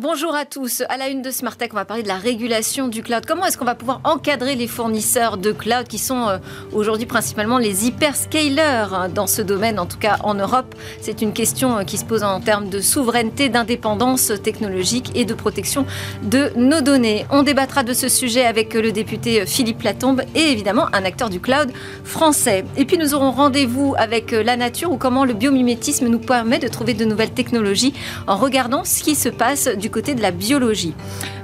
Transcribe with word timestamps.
Bonjour 0.00 0.32
à 0.36 0.44
tous. 0.44 0.84
À 0.88 0.96
la 0.96 1.08
une 1.08 1.22
de 1.22 1.30
Smartech, 1.32 1.72
on 1.72 1.76
va 1.76 1.84
parler 1.84 2.04
de 2.04 2.08
la 2.08 2.18
régulation 2.18 2.86
du 2.86 3.02
cloud. 3.02 3.26
Comment 3.26 3.46
est-ce 3.46 3.58
qu'on 3.58 3.64
va 3.64 3.74
pouvoir 3.74 4.00
encadrer 4.04 4.54
les 4.54 4.68
fournisseurs 4.68 5.38
de 5.38 5.50
cloud 5.50 5.88
qui 5.88 5.98
sont 5.98 6.28
euh, 6.28 6.38
aujourd'hui 6.72 7.04
principalement 7.04 7.58
les 7.58 7.88
hyperscalers 7.88 8.94
hein, 8.94 9.08
dans 9.08 9.26
ce 9.26 9.42
domaine, 9.42 9.80
en 9.80 9.86
tout 9.86 9.98
cas 9.98 10.18
en 10.22 10.34
Europe? 10.34 10.72
C'est 11.00 11.20
une 11.20 11.32
question 11.32 11.78
euh, 11.78 11.82
qui 11.82 11.98
se 11.98 12.04
pose 12.04 12.22
en 12.22 12.38
termes 12.38 12.68
de 12.68 12.80
souveraineté, 12.80 13.48
d'indépendance 13.48 14.30
technologique 14.40 15.10
et 15.16 15.24
de 15.24 15.34
protection 15.34 15.84
de 16.22 16.52
nos 16.54 16.80
données. 16.80 17.26
On 17.32 17.42
débattra 17.42 17.82
de 17.82 17.92
ce 17.92 18.08
sujet 18.08 18.46
avec 18.46 18.74
le 18.74 18.92
député 18.92 19.46
Philippe 19.46 19.82
Latombe 19.82 20.22
et 20.36 20.52
évidemment 20.52 20.86
un 20.92 21.04
acteur 21.04 21.28
du 21.28 21.40
cloud 21.40 21.72
français. 22.04 22.64
Et 22.76 22.84
puis 22.84 22.98
nous 22.98 23.14
aurons 23.14 23.32
rendez-vous 23.32 23.96
avec 23.98 24.30
la 24.30 24.56
nature 24.56 24.92
ou 24.92 24.96
comment 24.96 25.24
le 25.24 25.34
biomimétisme 25.34 26.06
nous 26.06 26.20
permet 26.20 26.60
de 26.60 26.68
trouver 26.68 26.94
de 26.94 27.04
nouvelles 27.04 27.32
technologies 27.32 27.94
en 28.28 28.36
regardant 28.36 28.84
ce 28.84 29.02
qui 29.02 29.16
se 29.16 29.28
passe 29.28 29.66
du 29.66 29.88
côté 29.90 29.97
de 30.00 30.22
la 30.22 30.30
biologie. 30.30 30.94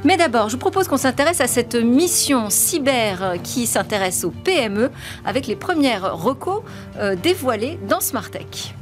Mais 0.04 0.16
d'abord, 0.16 0.48
je 0.48 0.54
vous 0.54 0.60
propose 0.60 0.88
qu'on 0.88 0.96
s'intéresse 0.96 1.40
à 1.40 1.46
cette 1.46 1.74
mission 1.74 2.50
cyber 2.50 3.36
qui 3.42 3.66
s'intéresse 3.66 4.24
aux 4.24 4.30
PME 4.30 4.90
avec 5.24 5.46
les 5.46 5.56
premières 5.56 6.16
recos 6.16 6.62
euh, 6.98 7.16
dévoilées 7.16 7.78
dans 7.88 8.00
Smartech. 8.00 8.74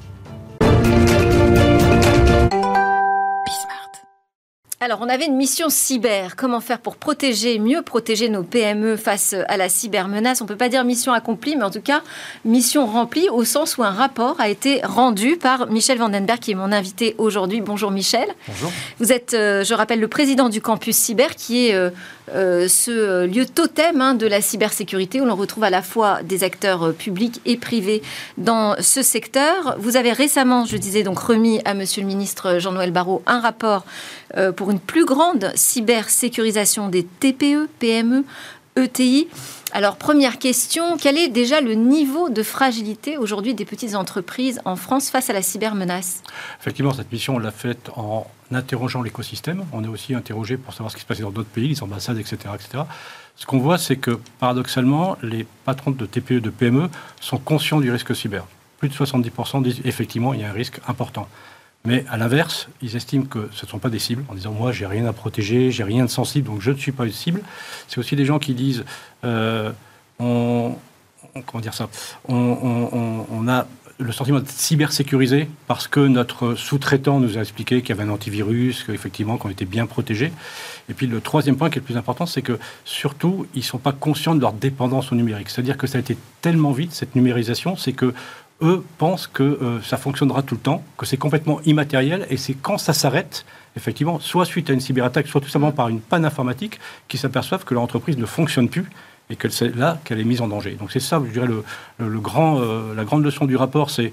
Alors, 4.85 4.99
on 5.01 5.09
avait 5.09 5.27
une 5.27 5.37
mission 5.37 5.69
cyber. 5.69 6.35
Comment 6.35 6.59
faire 6.59 6.81
pour 6.81 6.97
protéger, 6.97 7.61
mieux 7.61 7.83
protéger 7.83 8.29
nos 8.29 8.43
PME 8.43 8.97
face 8.97 9.33
à 9.47 9.57
la 9.57 9.69
cybermenace? 9.69 10.41
On 10.41 10.45
ne 10.45 10.49
peut 10.49 10.57
pas 10.57 10.69
dire 10.69 10.83
mission 10.83 11.13
accomplie, 11.13 11.55
mais 11.55 11.63
en 11.63 11.71
tout 11.71 11.81
cas, 11.81 12.03
mission 12.45 12.85
remplie 12.85 13.29
au 13.29 13.45
sens 13.45 13.79
où 13.79 13.85
un 13.85 13.93
rapport 13.93 14.41
a 14.41 14.49
été 14.49 14.81
rendu 14.83 15.37
par 15.37 15.71
Michel 15.71 15.99
Vandenberg, 15.99 16.41
qui 16.41 16.51
est 16.51 16.57
mon 16.57 16.73
invité 16.73 17.15
aujourd'hui. 17.19 17.61
Bonjour 17.61 17.93
Michel. 17.93 18.27
Bonjour. 18.49 18.73
Vous 18.99 19.13
êtes, 19.13 19.35
euh, 19.35 19.63
je 19.63 19.73
rappelle, 19.73 20.01
le 20.01 20.09
président 20.09 20.49
du 20.49 20.61
campus 20.61 20.97
cyber, 20.97 21.37
qui 21.37 21.69
est 21.69 21.93
euh, 22.31 22.53
euh, 22.53 22.69
ce 22.69 23.27
lieu 23.27 23.47
totem 23.47 24.01
hein, 24.01 24.15
de 24.15 24.27
la 24.27 24.41
cybersécurité, 24.41 25.21
où 25.21 25.25
l'on 25.25 25.37
retrouve 25.37 25.65
à 25.65 25.71
la 25.71 25.81
fois 25.81 26.23
des 26.23 26.45
acteurs 26.45 26.93
publics 26.93 27.41
et 27.47 27.57
privés 27.57 28.03
dans 28.37 28.75
ce 28.81 29.01
secteur. 29.01 29.77
Vous 29.79 29.97
avez 29.97 30.13
récemment, 30.13 30.65
je 30.65 30.77
disais 30.77 31.03
donc, 31.03 31.19
remis 31.19 31.61
à 31.65 31.75
Monsieur 31.75 32.03
le 32.03 32.09
ministre 32.09 32.59
Jean-Noël 32.59 32.91
Barrot 32.91 33.23
un 33.27 33.41
rapport 33.41 33.85
pour 34.57 34.71
une 34.71 34.81
plus 34.81 35.05
grande 35.05 35.53
cybersécurisation 35.55 36.89
des 36.89 37.05
TPE, 37.05 37.69
PME, 37.79 38.25
ETI. 38.77 39.29
Alors, 39.75 39.97
première 39.97 40.39
question, 40.39 40.99
quel 40.99 41.17
est 41.17 41.29
déjà 41.29 41.63
le 41.63 41.73
niveau 41.73 42.29
de 42.29 42.43
fragilité 42.43 43.17
aujourd'hui 43.17 43.55
des 43.55 43.65
petites 43.65 43.95
entreprises 43.95 44.61
en 44.67 44.77
France 44.77 45.09
face 45.09 45.31
à 45.31 45.33
la 45.33 45.41
cybermenace? 45.41 46.23
Effectivement, 46.61 46.93
cette 46.93 47.11
mission, 47.11 47.37
on 47.37 47.39
l'a 47.39 47.53
faite 47.53 47.89
en 47.97 48.27
interrogeant 48.53 49.01
l'écosystème. 49.01 49.65
On 49.73 49.83
est 49.83 49.89
aussi 49.89 50.15
interrogé 50.15 50.59
pour 50.59 50.75
savoir 50.75 50.91
ce 50.91 50.97
qui 50.97 51.03
se 51.03 51.07
passait 51.07 51.23
dans 51.23 51.31
d'autres 51.31 51.49
pays, 51.49 51.69
les 51.69 51.83
ambassades, 51.83 52.19
etc. 52.19 52.37
etc. 52.55 52.85
Ce 53.37 53.47
qu'on 53.47 53.61
voit, 53.61 53.79
c'est 53.79 53.97
que 53.97 54.19
paradoxalement, 54.39 55.17
les 55.23 55.47
patrons 55.65 55.93
de 55.93 56.05
TPE, 56.05 56.41
de 56.41 56.51
PME 56.51 56.91
sont 57.23 57.39
conscients 57.39 57.81
du 57.81 57.91
risque 57.91 58.15
cyber. 58.15 58.45
Plus 58.77 58.91
de 58.91 58.95
70% 58.95 59.63
disent 59.63 59.81
effectivement, 59.87 60.35
il 60.35 60.41
y 60.41 60.45
a 60.45 60.51
un 60.51 60.53
risque 60.53 60.81
important. 60.87 61.29
Mais 61.85 62.05
à 62.09 62.17
l'inverse, 62.17 62.69
ils 62.81 62.95
estiment 62.95 63.25
que 63.25 63.49
ce 63.53 63.67
ne 63.67 63.71
sont 63.71 63.79
pas 63.79 63.91
des 63.91 63.99
cibles, 63.99 64.25
en 64.29 64.35
disant 64.35 64.53
moi 64.53 64.71
j'ai 64.71 64.87
rien 64.87 65.05
à 65.07 65.13
protéger, 65.13 65.71
j'ai 65.71 65.83
rien 65.83 66.05
de 66.05 66.11
sensible, 66.11 66.47
donc 66.47 66.61
je 66.61 66.71
ne 66.71 66.77
suis 66.77 66.93
pas 66.93 67.07
une 67.07 67.13
cible. 67.13 67.43
C'est 67.89 67.99
aussi 67.99 68.15
des 68.15 68.25
gens 68.25 68.39
qui 68.39 68.55
disent 68.55 68.85
euh, 69.25 69.73
on, 70.21 70.77
comment 71.47 71.61
dire 71.61 71.75
ça 71.75 71.89
on, 72.29 73.49
a 73.49 73.67
le 73.99 74.13
sentiment 74.13 74.39
d'être 74.39 74.51
cybersécurisé 74.51 75.49
parce 75.67 75.87
que 75.87 76.01
notre 76.01 76.55
sous-traitant 76.55 77.21
nous 77.21 77.37
a 77.37 77.41
expliqué 77.41 77.83
qu'il 77.83 77.91
y 77.91 77.93
avait 77.93 78.09
un 78.09 78.13
antivirus, 78.13 78.85
qu'effectivement 78.85 79.37
qu'on 79.37 79.51
était 79.51 79.65
bien 79.65 79.87
protégé. 79.87 80.33
Et 80.89 80.95
puis 80.95 81.07
le 81.07 81.21
troisième 81.21 81.57
point 81.57 81.69
qui 81.69 81.79
est 81.79 81.81
le 81.81 81.85
plus 81.85 81.97
important, 81.97 82.27
c'est 82.27 82.43
que 82.43 82.59
surtout 82.85 83.47
ils 83.55 83.61
ne 83.61 83.65
sont 83.65 83.79
pas 83.79 83.93
conscients 83.93 84.35
de 84.35 84.41
leur 84.41 84.53
dépendance 84.53 85.13
au 85.13 85.15
numérique. 85.15 85.51
C'est-à-dire 85.51 85.77
que 85.77 85.87
ça 85.87 85.99
a 85.99 86.01
été 86.01 86.17
tellement 86.41 86.73
vite 86.73 86.93
cette 86.93 87.15
numérisation, 87.17 87.77
c'est 87.77 87.93
que 87.93 88.15
eux 88.61 88.85
pensent 88.99 89.27
que 89.27 89.43
euh, 89.43 89.81
ça 89.83 89.97
fonctionnera 89.97 90.43
tout 90.43 90.55
le 90.55 90.61
temps, 90.61 90.85
que 90.97 91.07
c'est 91.07 91.17
complètement 91.17 91.61
immatériel, 91.65 92.27
et 92.31 92.37
c'est 92.37 92.55
quand 92.55 92.79
ça 92.79 92.93
s'arrête, 92.93 93.45
effectivement, 93.77 94.21
soit 94.21 94.45
suite 94.45 94.71
à 94.71 94.73
une 94.73 94.81
cyberattaque, 94.81 95.27
soit 95.27 95.41
tout 95.41 95.49
simplement 95.49 95.73
par 95.73 95.89
une 95.89 96.01
panne 96.01 96.25
informatique, 96.25 96.79
qu'ils 97.09 97.21
s'aperçoivent 97.21 97.65
que 97.65 97.75
leur 97.75 97.83
entreprise 97.83 98.19
ne 98.19 98.27
fonctionne 98.27 98.69
plus 98.69 98.89
et 99.31 99.37
que 99.37 99.49
c'est 99.49 99.75
là 99.75 99.99
qu'elle 100.05 100.21
est 100.21 100.25
mise 100.25 100.41
en 100.41 100.49
danger. 100.49 100.73
Donc 100.73 100.93
c'est 100.93 101.01
ça, 101.01 101.21
je 101.27 101.33
dirais, 101.33 101.47
le, 101.47 102.21
grand, 102.21 102.61
euh, 102.61 102.95
la 102.95 103.05
grande 103.05 103.25
leçon 103.25 103.47
du 103.47 103.57
rapport, 103.57 103.91
c'est 103.91 104.13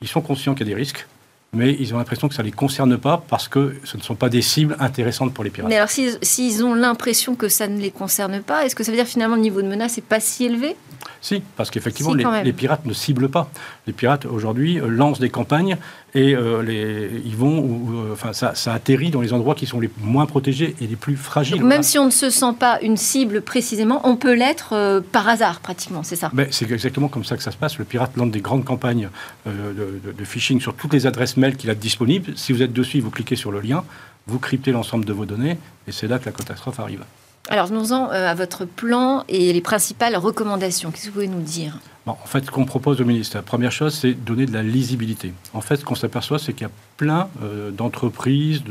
ils 0.00 0.08
sont 0.08 0.20
conscients 0.20 0.54
qu'il 0.54 0.66
y 0.66 0.70
a 0.70 0.74
des 0.74 0.80
risques, 0.80 1.06
mais 1.52 1.74
ils 1.78 1.94
ont 1.94 1.98
l'impression 1.98 2.28
que 2.28 2.34
ça 2.34 2.42
ne 2.42 2.48
les 2.48 2.52
concerne 2.52 2.98
pas 2.98 3.22
parce 3.28 3.48
que 3.48 3.76
ce 3.84 3.96
ne 3.96 4.02
sont 4.02 4.14
pas 4.14 4.28
des 4.28 4.42
cibles 4.42 4.76
intéressantes 4.78 5.32
pour 5.32 5.42
les 5.42 5.50
pirates. 5.50 5.70
Mais 5.70 5.76
alors, 5.76 5.88
s'ils 5.88 6.64
ont 6.64 6.74
l'impression 6.74 7.34
que 7.34 7.48
ça 7.48 7.66
ne 7.66 7.80
les 7.80 7.90
concerne 7.90 8.40
pas, 8.40 8.64
est-ce 8.64 8.74
que 8.74 8.84
ça 8.84 8.90
veut 8.90 8.96
dire 8.96 9.06
finalement 9.06 9.36
le 9.36 9.42
niveau 9.42 9.62
de 9.62 9.68
menace 9.68 9.96
n'est 9.96 10.02
pas 10.02 10.20
si 10.20 10.44
élevé? 10.44 10.76
Si, 11.20 11.42
parce 11.56 11.70
qu'effectivement, 11.70 12.14
les, 12.14 12.52
pirates 12.52 12.86
ne 12.86 12.92
ciblent 12.92 13.28
pas. 13.28 13.50
Les 13.86 13.92
pirates, 13.92 14.26
aujourd'hui, 14.26 14.78
euh, 14.78 14.88
lancent 14.88 15.18
des 15.18 15.30
campagnes 15.30 15.76
et 16.14 16.34
euh, 16.34 16.62
les, 16.62 17.22
ils 17.24 17.36
vont, 17.36 17.62
euh, 17.62 18.12
enfin, 18.12 18.32
ça, 18.32 18.54
ça, 18.54 18.72
atterrit 18.72 19.10
dans 19.10 19.20
les 19.20 19.32
endroits 19.32 19.54
qui 19.54 19.66
sont 19.66 19.80
les 19.80 19.90
moins 20.00 20.26
protégés 20.26 20.74
et 20.80 20.86
les 20.86 20.96
plus 20.96 21.16
fragiles. 21.16 21.62
même 21.64 21.82
si 21.82 21.98
on 21.98 22.06
ne 22.06 22.10
se 22.10 22.30
sent 22.30 22.54
pas 22.58 22.78
une 22.80 22.96
cible 22.96 23.42
précisément, 23.42 24.00
on 24.04 24.16
peut 24.16 24.34
l'être 24.34 25.02
par 25.12 25.28
hasard, 25.28 25.60
pratiquement, 25.60 26.02
c'est 26.02 26.16
ça? 26.16 26.30
Ben, 26.32 26.48
C'est 26.50 26.70
exactement 26.70 27.08
comme 27.08 27.24
ça 27.24 27.36
que 27.36 27.42
ça 27.42 27.50
se 27.50 27.56
passe. 27.56 27.78
Le 27.78 27.84
pirate 27.84 28.16
lance 28.16 28.30
des 28.30 28.40
grandes 28.40 28.64
campagnes 28.64 29.08
de, 29.46 30.12
de 30.16 30.24
phishing 30.24 30.60
sur 30.60 30.74
toutes 30.74 30.92
les 30.92 31.06
adresses 31.06 31.36
mail 31.36 31.56
qu'il 31.56 31.70
a 31.70 31.74
disponibles. 31.74 32.32
Si 32.36 32.52
vous 32.52 32.62
êtes 32.62 32.72
dessus, 32.72 33.00
vous 33.00 33.10
cliquez 33.10 33.36
sur 33.36 33.52
le 33.52 33.60
lien, 33.60 33.84
vous 34.26 34.38
cryptez 34.38 34.72
l'ensemble 34.72 35.04
de 35.04 35.12
vos 35.12 35.24
données, 35.24 35.58
et 35.86 35.92
c'est 35.92 36.08
là 36.08 36.18
que 36.18 36.26
la 36.26 36.32
catastrophe 36.32 36.80
arrive. 36.80 37.04
Alors, 37.48 37.66
venons-en 37.66 38.10
euh, 38.10 38.28
à 38.28 38.34
votre 38.34 38.64
plan 38.64 39.24
et 39.28 39.52
les 39.52 39.60
principales 39.60 40.16
recommandations. 40.16 40.90
Qu'est-ce 40.90 41.04
que 41.04 41.08
vous 41.10 41.14
pouvez 41.14 41.28
nous 41.28 41.42
dire? 41.42 41.78
En 42.06 42.14
fait, 42.14 42.44
ce 42.44 42.50
qu'on 42.52 42.64
propose 42.64 43.00
au 43.00 43.04
ministre, 43.04 43.36
la 43.36 43.42
première 43.42 43.72
chose, 43.72 43.94
c'est 43.94 44.12
donner 44.12 44.46
de 44.46 44.52
la 44.52 44.62
lisibilité. 44.62 45.32
En 45.54 45.60
fait, 45.60 45.76
ce 45.76 45.84
qu'on 45.84 45.96
s'aperçoit, 45.96 46.38
c'est 46.38 46.52
qu'il 46.52 46.62
y 46.62 46.70
a 46.70 46.72
plein 46.96 47.28
euh, 47.42 47.72
d'entreprises, 47.72 48.62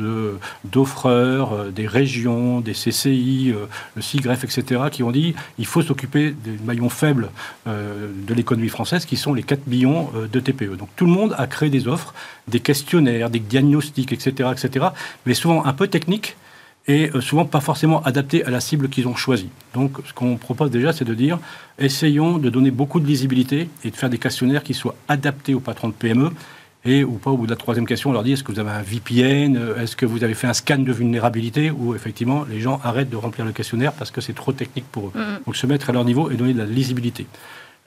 d'offreurs, 0.63 1.53
euh, 1.53 1.69
des 1.69 1.85
régions, 1.87 2.61
des 2.61 2.73
CCI, 2.73 3.53
le 3.95 4.01
CIGREF, 4.01 4.43
etc., 4.43 4.83
qui 4.91 5.03
ont 5.03 5.11
dit 5.11 5.35
il 5.57 5.65
faut 5.65 5.81
s'occuper 5.81 6.31
des 6.31 6.57
maillons 6.63 6.89
faibles 6.89 7.29
de 7.65 8.33
l'économie 8.33 8.69
française, 8.69 9.05
qui 9.05 9.17
sont 9.17 9.33
les 9.33 9.43
4 9.43 9.67
millions 9.67 10.09
de 10.31 10.39
TPE. 10.39 10.75
Donc, 10.77 10.89
tout 10.95 11.05
le 11.05 11.11
monde 11.11 11.35
a 11.37 11.47
créé 11.47 11.69
des 11.69 11.87
offres, 11.87 12.13
des 12.47 12.59
questionnaires, 12.59 13.29
des 13.29 13.39
diagnostics, 13.39 14.11
etc., 14.11 14.49
etc., 14.51 14.87
mais 15.25 15.33
souvent 15.33 15.65
un 15.65 15.73
peu 15.73 15.87
techniques 15.87 16.35
et 16.87 17.09
euh, 17.15 17.21
souvent 17.21 17.45
pas 17.45 17.61
forcément 17.61 18.01
adapté 18.03 18.43
à 18.45 18.49
la 18.49 18.59
cible 18.59 18.89
qu'ils 18.89 19.07
ont 19.07 19.15
choisie. 19.15 19.49
Donc 19.73 19.97
ce 20.05 20.13
qu'on 20.13 20.37
propose 20.37 20.71
déjà, 20.71 20.93
c'est 20.93 21.05
de 21.05 21.13
dire, 21.13 21.39
essayons 21.79 22.37
de 22.37 22.49
donner 22.49 22.71
beaucoup 22.71 22.99
de 22.99 23.05
visibilité 23.05 23.69
et 23.83 23.91
de 23.91 23.95
faire 23.95 24.09
des 24.09 24.17
questionnaires 24.17 24.63
qui 24.63 24.73
soient 24.73 24.95
adaptés 25.07 25.53
aux 25.53 25.59
patrons 25.59 25.89
de 25.89 25.93
PME. 25.93 26.31
Et 26.87 27.03
ou 27.03 27.13
pas, 27.13 27.31
au 27.31 27.37
bout 27.37 27.47
de 27.47 27.51
la 27.51 27.57
troisième 27.57 27.87
question, 27.87 28.11
on 28.11 28.13
leur 28.13 28.21
dit 28.21 28.33
est-ce 28.33 28.43
que 28.43 28.51
vous 28.51 28.59
avez 28.59 28.69
un 28.69 28.83
VPN 28.83 29.59
Est-ce 29.79 29.95
que 29.95 30.05
vous 30.05 30.23
avez 30.23 30.35
fait 30.35 30.45
un 30.45 30.53
scan 30.53 30.77
de 30.77 30.91
vulnérabilité? 30.91 31.71
Ou 31.71 31.95
effectivement, 31.95 32.45
les 32.47 32.59
gens 32.59 32.79
arrêtent 32.83 33.09
de 33.09 33.15
remplir 33.15 33.43
le 33.43 33.53
questionnaire 33.53 33.91
parce 33.91 34.11
que 34.11 34.21
c'est 34.21 34.33
trop 34.33 34.51
technique 34.51 34.85
pour 34.91 35.07
eux. 35.07 35.11
Mm-hmm. 35.15 35.45
Donc 35.47 35.55
se 35.55 35.65
mettre 35.65 35.89
à 35.89 35.93
leur 35.93 36.05
niveau 36.05 36.29
et 36.29 36.35
donner 36.35 36.53
de 36.53 36.59
la 36.59 36.67
lisibilité. 36.67 37.25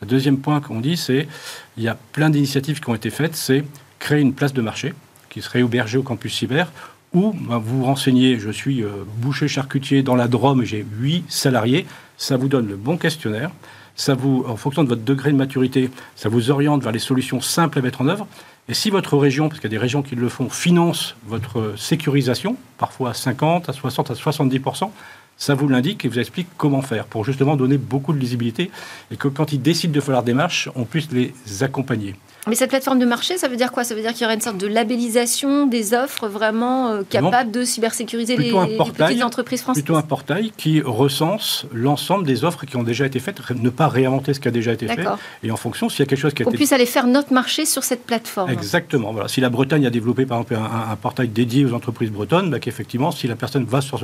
Le 0.01 0.07
deuxième 0.09 0.39
point 0.39 0.61
qu'on 0.61 0.81
dit, 0.81 0.97
c'est 0.97 1.29
il 1.77 1.85
y 1.85 1.89
a 1.89 1.97
plein 2.13 2.29
d'initiatives 2.29 2.81
qui 2.81 2.91
ont 2.91 2.95
été 2.95 3.11
faites, 3.11 3.37
c'est 3.37 3.65
créer 4.01 4.21
une 4.21 4.33
place 4.33 4.53
de 4.53 4.63
marché 4.63 4.95
qui 5.29 5.43
serait 5.43 5.61
hébergée 5.61 5.99
au 5.99 6.03
campus 6.03 6.35
cyber 6.35 6.73
ou 7.13 7.33
bah, 7.33 7.61
vous 7.63 7.79
vous 7.79 7.85
renseignez, 7.85 8.39
je 8.39 8.51
suis 8.51 8.83
euh, 8.83 9.05
boucher 9.17 9.49
charcutier 9.49 10.03
dans 10.03 10.17
la 10.17 10.29
Drôme, 10.29 10.65
j'ai 10.65 10.85
8 11.01 11.25
salariés, 11.29 11.87
ça 12.17 12.37
vous 12.37 12.49
donne 12.49 12.69
le 12.69 12.77
bon 12.77 12.97
questionnaire, 12.97 13.51
ça 13.97 14.15
vous, 14.15 14.45
en 14.47 14.57
fonction 14.57 14.85
de 14.85 14.89
votre 14.89 15.03
degré 15.03 15.33
de 15.33 15.37
maturité, 15.37 15.91
ça 16.17 16.29
vous 16.29 16.51
oriente 16.51 16.83
vers 16.83 16.93
les 16.93 16.99
solutions 16.99 17.41
simples 17.41 17.79
à 17.79 17.83
mettre 17.83 18.01
en 18.01 18.09
œuvre. 18.09 18.27
Et 18.69 18.75
si 18.75 18.91
votre 18.91 19.17
région, 19.17 19.49
parce 19.49 19.61
qu'il 19.61 19.71
y 19.71 19.75
a 19.75 19.77
des 19.77 19.83
régions 19.83 20.03
qui 20.03 20.15
le 20.15 20.29
font, 20.29 20.51
finance 20.51 21.17
votre 21.27 21.75
sécurisation, 21.79 22.57
parfois 22.77 23.11
à 23.11 23.15
50, 23.15 23.69
à 23.69 23.73
60, 23.73 24.11
à 24.11 24.15
70% 24.15 24.91
ça 25.39 25.55
vous 25.55 25.69
l'indique 25.69 26.05
et 26.05 26.09
vous 26.09 26.19
explique 26.19 26.49
comment 26.57 26.83
faire 26.83 27.07
pour 27.07 27.25
justement 27.25 27.57
donner 27.57 27.79
beaucoup 27.79 28.13
de 28.13 28.19
lisibilité 28.19 28.71
et 29.11 29.17
que 29.17 29.29
quand 29.29 29.53
ils 29.53 29.63
décident 29.63 29.93
de 29.93 30.01
faire 30.01 30.13
leur 30.13 30.25
démarche, 30.25 30.69
on 30.75 30.85
puisse 30.85 31.11
les 31.13 31.33
accompagner. 31.63 32.17
Mais 32.47 32.55
cette 32.55 32.71
plateforme 32.71 32.99
de 32.99 33.05
marché, 33.05 33.37
ça 33.37 33.49
veut 33.49 33.57
dire 33.57 33.73
quoi? 33.73 33.85
Ça 33.85 33.95
veut 33.95 34.01
dire 34.01 34.13
qu'il 34.13 34.23
y 34.23 34.25
aurait 34.25 34.35
une 34.35 34.41
sorte 34.41 34.57
de 34.59 34.67
labellisation 34.67 35.67
des 35.67 35.93
offres 35.93 36.29
vraiment 36.29 36.89
euh, 36.89 37.03
capables 37.09 37.51
de 37.51 37.65
cybersécuriser 37.65 38.37
les, 38.37 38.53
petites 38.97 39.23
entreprises 39.23 39.63
françaises? 39.63 39.83
Plutôt 39.83 39.99
un 39.99 40.03
portail 40.03 40.53
qui 40.57 40.81
recense 40.81 41.67
l'ensemble 41.73 42.27
des 42.27 42.45
offres 42.45 42.65
qui 42.65 42.77
ont 42.77 42.83
déjà 42.83 43.07
été 43.07 43.19
faites, 43.19 43.41
ne 43.51 43.71
pas 43.71 43.89
réinventer 43.89 44.33
ce 44.35 44.41
qui 44.41 44.49
a 44.49 44.51
déjà 44.51 44.73
été 44.73 44.87
fait. 44.87 45.05
Et 45.43 45.51
en 45.51 45.57
fonction, 45.57 45.89
s'il 45.89 46.01
y 46.01 46.03
a 46.03 46.07
quelque 46.07 46.21
chose 46.21 46.35
qui 46.35 46.43
a 46.43 46.49
On 46.49 46.53
puisse 46.53 46.73
aller 46.73 46.87
faire 46.87 47.07
notre 47.07 47.33
marché 47.33 47.67
sur 47.67 47.85
cette 47.85 48.05
plateforme. 48.05 48.51
Exactement. 48.51 49.13
Voilà. 49.13 49.29
Si 49.29 49.41
la 49.41 49.51
Bretagne 49.51 49.87
a 49.87 49.91
développé 49.91 50.25
par 50.25 50.39
exemple 50.39 50.57
un, 50.57 50.97
portail 50.97 51.29
dédié 51.29 51.65
aux 51.65 51.75
entreprises 51.75 52.11
bretonnes, 52.11 52.51
bah, 52.51 52.61
qu'effectivement, 52.61 53.11
si 53.11 53.27
la 53.27 53.37
personne 53.37 53.65
va 53.65 53.81
sur 53.81 54.01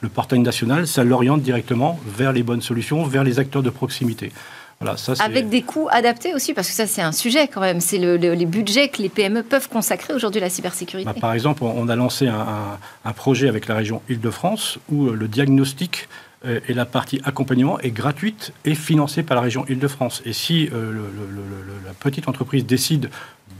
le 0.00 0.08
portail 0.08 0.40
national, 0.40 0.86
ça 0.86 1.04
l'oriente 1.04 1.40
directement 1.40 1.98
vers 2.06 2.32
les 2.32 2.42
bonnes 2.42 2.62
solutions, 2.62 3.04
vers 3.04 3.24
les 3.24 3.38
acteurs 3.38 3.62
de 3.62 3.70
proximité. 3.70 4.32
Voilà, 4.80 4.96
ça, 4.96 5.14
Avec 5.20 5.48
des 5.48 5.62
coûts 5.62 5.88
adaptés 5.90 6.34
aussi, 6.34 6.52
parce 6.52 6.68
que 6.68 6.74
ça 6.74 6.86
c'est 6.86 7.00
un 7.00 7.12
sujet 7.12 7.48
quand 7.48 7.62
même, 7.62 7.80
c'est 7.80 7.98
le, 7.98 8.16
les 8.16 8.46
budgets 8.46 8.88
que 8.88 9.00
les 9.00 9.08
PME 9.08 9.42
peuvent 9.42 9.68
consacrer 9.68 10.12
aujourd'hui 10.12 10.40
à 10.40 10.44
la 10.44 10.50
cybersécurité. 10.50 11.06
Bah, 11.06 11.16
par 11.18 11.32
exemple, 11.32 11.62
on 11.64 11.88
a 11.88 11.96
lancé 11.96 12.28
un, 12.28 12.78
un 13.04 13.12
projet 13.12 13.48
avec 13.48 13.68
la 13.68 13.74
région 13.74 14.02
Île-de-France 14.10 14.78
où 14.90 15.06
le 15.06 15.28
diagnostic 15.28 16.08
euh, 16.44 16.60
et 16.68 16.74
la 16.74 16.84
partie 16.84 17.20
accompagnement 17.24 17.80
est 17.80 17.90
gratuite 17.90 18.52
et 18.64 18.74
financée 18.74 19.22
par 19.22 19.36
la 19.36 19.40
région 19.40 19.64
Île-de-France. 19.68 20.22
Et 20.26 20.32
si 20.32 20.68
euh, 20.72 20.92
la 21.86 21.92
petite 21.94 22.28
entreprise 22.28 22.66
décide 22.66 23.08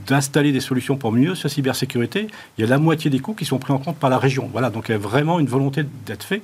d'installer 0.06 0.52
des 0.52 0.60
solutions 0.60 0.96
pour 0.96 1.12
mieux 1.12 1.34
sa 1.34 1.48
cybersécurité, 1.48 2.28
il 2.56 2.60
y 2.62 2.64
a 2.64 2.66
la 2.70 2.78
moitié 2.78 3.10
des 3.10 3.18
coûts 3.18 3.34
qui 3.34 3.44
sont 3.44 3.58
pris 3.58 3.72
en 3.72 3.78
compte 3.78 3.96
par 3.96 4.10
la 4.10 4.18
région. 4.18 4.48
Voilà, 4.52 4.70
donc 4.70 4.88
il 4.88 4.92
y 4.92 4.94
a 4.94 4.98
vraiment 4.98 5.38
une 5.40 5.46
volonté 5.46 5.84
d'être 6.04 6.24
fait. 6.24 6.42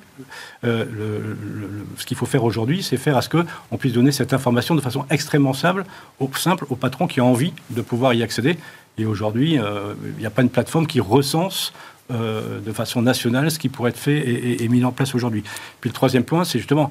Euh, 0.64 0.85
ce 1.97 2.06
qu'il 2.06 2.17
faut 2.17 2.26
faire 2.26 2.44
aujourd'hui, 2.44 2.82
c'est 2.82 2.97
faire 2.97 3.17
à 3.17 3.23
ce 3.23 3.29
qu'on 3.29 3.76
puisse 3.79 3.93
donner 3.93 4.12
cette 4.12 4.32
information 4.32 4.75
de 4.75 4.81
façon 4.81 5.05
extrêmement 5.11 5.55
simple, 5.55 5.85
au, 6.20 6.31
simple 6.35 6.67
patron 6.81 7.06
qui 7.06 7.20
a 7.20 7.25
envie 7.25 7.53
de 7.70 7.82
pouvoir 7.82 8.14
y 8.14 8.23
accéder. 8.23 8.56
Et 8.99 9.06
aujourd'hui, 9.06 9.55
il 9.55 10.19
n'y 10.19 10.26
a 10.26 10.31
pas 10.31 10.43
une 10.43 10.50
plateforme 10.50 10.87
qui 10.87 11.00
recense 11.00 11.73
euh, 12.12 12.61
de 12.61 12.73
façon 12.73 13.00
nationale 13.00 13.50
ce 13.50 13.58
qui 13.58 13.69
pourrait 13.69 13.91
être 13.91 13.99
fait 13.99 14.61
et, 14.62 14.69
mis 14.69 14.85
en 14.85 14.91
place 14.91 15.15
aujourd'hui. 15.15 15.44
Puis 15.81 15.88
le 15.88 15.94
troisième 15.94 16.25
point, 16.25 16.44
c'est 16.44 16.58
justement 16.58 16.91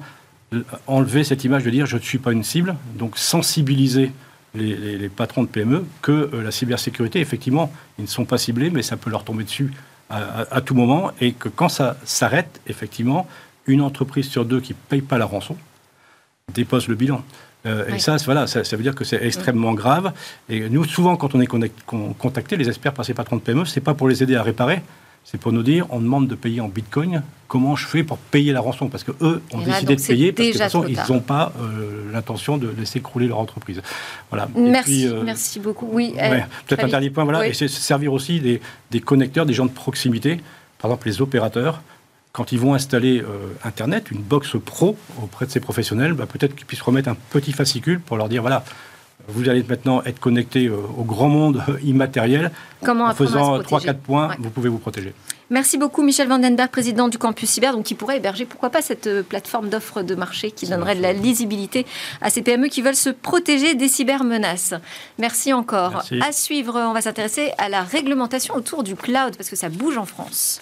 euh, 0.53 0.63
enlever 0.87 1.23
cette 1.23 1.43
image 1.43 1.63
de 1.63 1.69
dire 1.69 1.85
je 1.85 1.97
ne 1.97 2.01
suis 2.01 2.17
pas 2.17 2.31
une 2.31 2.43
cible, 2.43 2.75
donc 2.95 3.17
sensibiliser 3.17 4.13
les, 4.55 5.09
patrons 5.09 5.43
de 5.43 5.47
PME 5.47 5.85
que 6.01 6.29
euh, 6.33 6.43
la 6.43 6.51
cybersécurité, 6.51 7.19
effectivement, 7.19 7.71
ils 7.97 8.03
ne 8.03 8.07
sont 8.07 8.25
pas 8.25 8.37
ciblés, 8.37 8.69
mais 8.69 8.81
ça 8.81 8.97
peut 8.97 9.09
leur 9.09 9.23
tomber 9.23 9.43
dessus 9.43 9.71
à, 10.09 10.59
tout 10.59 10.75
moment, 10.75 11.11
et 11.21 11.31
que 11.31 11.47
quand 11.47 11.69
ça 11.69 11.95
s'arrête, 12.03 12.59
effectivement, 12.67 13.29
une 13.65 13.79
entreprise 13.79 14.27
sur 14.27 14.43
deux 14.43 14.59
qui 14.59 14.73
ne 14.73 14.77
paye 14.89 15.01
pas 15.01 15.17
la 15.17 15.23
rançon 15.23 15.55
dépose 16.53 16.89
le 16.89 16.95
bilan. 16.95 17.23
Et 17.87 17.97
ça, 17.97 18.17
voilà, 18.25 18.45
ça, 18.45 18.61
veut 18.75 18.83
dire 18.83 18.93
que 18.93 19.05
c'est 19.05 19.23
extrêmement 19.23 19.73
grave. 19.73 20.11
Et 20.49 20.69
nous, 20.69 20.83
souvent, 20.83 21.15
quand 21.15 21.33
on 21.33 21.39
est 21.39 21.47
contacté, 22.17 22.57
les 22.57 22.67
experts 22.67 22.93
par 22.93 23.05
ces 23.05 23.13
patrons 23.13 23.37
de 23.37 23.41
PME, 23.41 23.63
c'est 23.63 23.79
pas 23.79 23.93
pour 23.93 24.09
les 24.09 24.21
aider 24.21 24.35
à 24.35 24.43
réparer, 24.43 24.81
c'est 25.23 25.39
pour 25.39 25.51
nous 25.51 25.63
dire, 25.63 25.85
on 25.91 25.99
demande 25.99 26.27
de 26.27 26.35
payer 26.35 26.59
en 26.61 26.67
bitcoin, 26.67 27.23
comment 27.47 27.75
je 27.75 27.87
fais 27.87 28.03
pour 28.03 28.17
payer 28.17 28.53
la 28.53 28.61
rançon? 28.61 28.87
Parce 28.89 29.03
qu'eux 29.03 29.41
ont 29.53 29.61
décidé 29.61 29.95
de 29.95 30.01
payer, 30.01 30.31
parce 30.31 30.47
que 30.47 30.53
de 30.53 30.57
toute 30.57 30.61
façon, 30.61 30.85
ils 30.87 31.13
n'ont 31.13 31.21
pas 31.21 31.53
euh, 31.61 32.11
l'intention 32.11 32.57
de 32.57 32.69
laisser 32.77 33.01
crouler 33.01 33.27
leur 33.27 33.39
entreprise. 33.39 33.81
Voilà. 34.29 34.49
Merci, 34.55 35.07
euh, 35.07 35.21
merci 35.23 35.59
beaucoup. 35.59 35.87
Oui, 35.91 36.13
euh, 36.17 36.39
Peut-être 36.67 36.85
un 36.85 36.89
dernier 36.89 37.09
point, 37.09 37.23
voilà, 37.23 37.47
et 37.47 37.53
c'est 37.53 37.67
servir 37.67 38.13
aussi 38.13 38.39
des, 38.39 38.61
des, 38.89 38.99
connecteurs, 38.99 39.45
des 39.45 39.53
gens 39.53 39.65
de 39.65 39.71
proximité, 39.71 40.39
par 40.79 40.91
exemple 40.91 41.07
les 41.07 41.21
opérateurs. 41.21 41.81
Quand 42.33 42.53
ils 42.53 42.59
vont 42.59 42.73
installer 42.73 43.21
Internet, 43.65 44.09
une 44.09 44.21
box 44.21 44.55
pro 44.65 44.95
auprès 45.21 45.45
de 45.45 45.51
ces 45.51 45.59
professionnels, 45.59 46.13
bah, 46.13 46.25
peut-être 46.25 46.55
qu'ils 46.55 46.65
puissent 46.65 46.81
remettre 46.81 47.09
un 47.09 47.17
petit 47.29 47.51
fascicule 47.51 47.99
pour 47.99 48.15
leur 48.15 48.29
dire 48.29 48.39
voilà, 48.39 48.63
vous 49.27 49.49
allez 49.49 49.63
maintenant 49.63 50.01
être 50.03 50.19
connecté 50.19 50.67
euh, 50.67 50.75
au 50.97 51.03
grand 51.03 51.29
monde 51.29 51.63
immatériel. 51.83 52.51
Comment 52.83 53.05
en 53.05 53.13
faisant 53.13 53.59
3-4 53.59 53.95
points, 53.95 54.35
vous 54.39 54.49
pouvez 54.49 54.69
vous 54.69 54.79
protéger. 54.79 55.13
Merci 55.49 55.77
beaucoup 55.77 56.01
Michel 56.01 56.29
Vandenberg, 56.29 56.69
président 56.69 57.09
du 57.09 57.17
campus 57.17 57.49
cyber, 57.49 57.73
donc 57.73 57.83
qui 57.83 57.93
pourrait 57.93 58.17
héberger, 58.17 58.45
pourquoi 58.45 58.69
pas, 58.69 58.81
cette 58.81 59.07
euh, 59.07 59.21
plateforme 59.21 59.67
d'offres 59.67 60.01
de 60.01 60.15
marché 60.15 60.51
qui 60.51 60.65
donnerait 60.65 60.95
de 60.95 61.01
la 61.01 61.11
lisibilité 61.11 61.85
à 62.21 62.29
ces 62.29 62.41
PME 62.41 62.69
qui 62.69 62.81
veulent 62.81 62.95
se 62.95 63.09
protéger 63.09 63.75
des 63.75 63.89
cybermenaces. 63.89 64.73
Merci 65.19 65.51
encore. 65.51 65.91
Merci. 65.91 66.19
À 66.25 66.31
suivre, 66.31 66.79
on 66.79 66.93
va 66.93 67.01
s'intéresser 67.01 67.51
à 67.57 67.67
la 67.67 67.83
réglementation 67.83 68.55
autour 68.55 68.83
du 68.83 68.95
cloud, 68.95 69.35
parce 69.35 69.49
que 69.49 69.57
ça 69.57 69.67
bouge 69.67 69.97
en 69.97 70.05
France. 70.05 70.61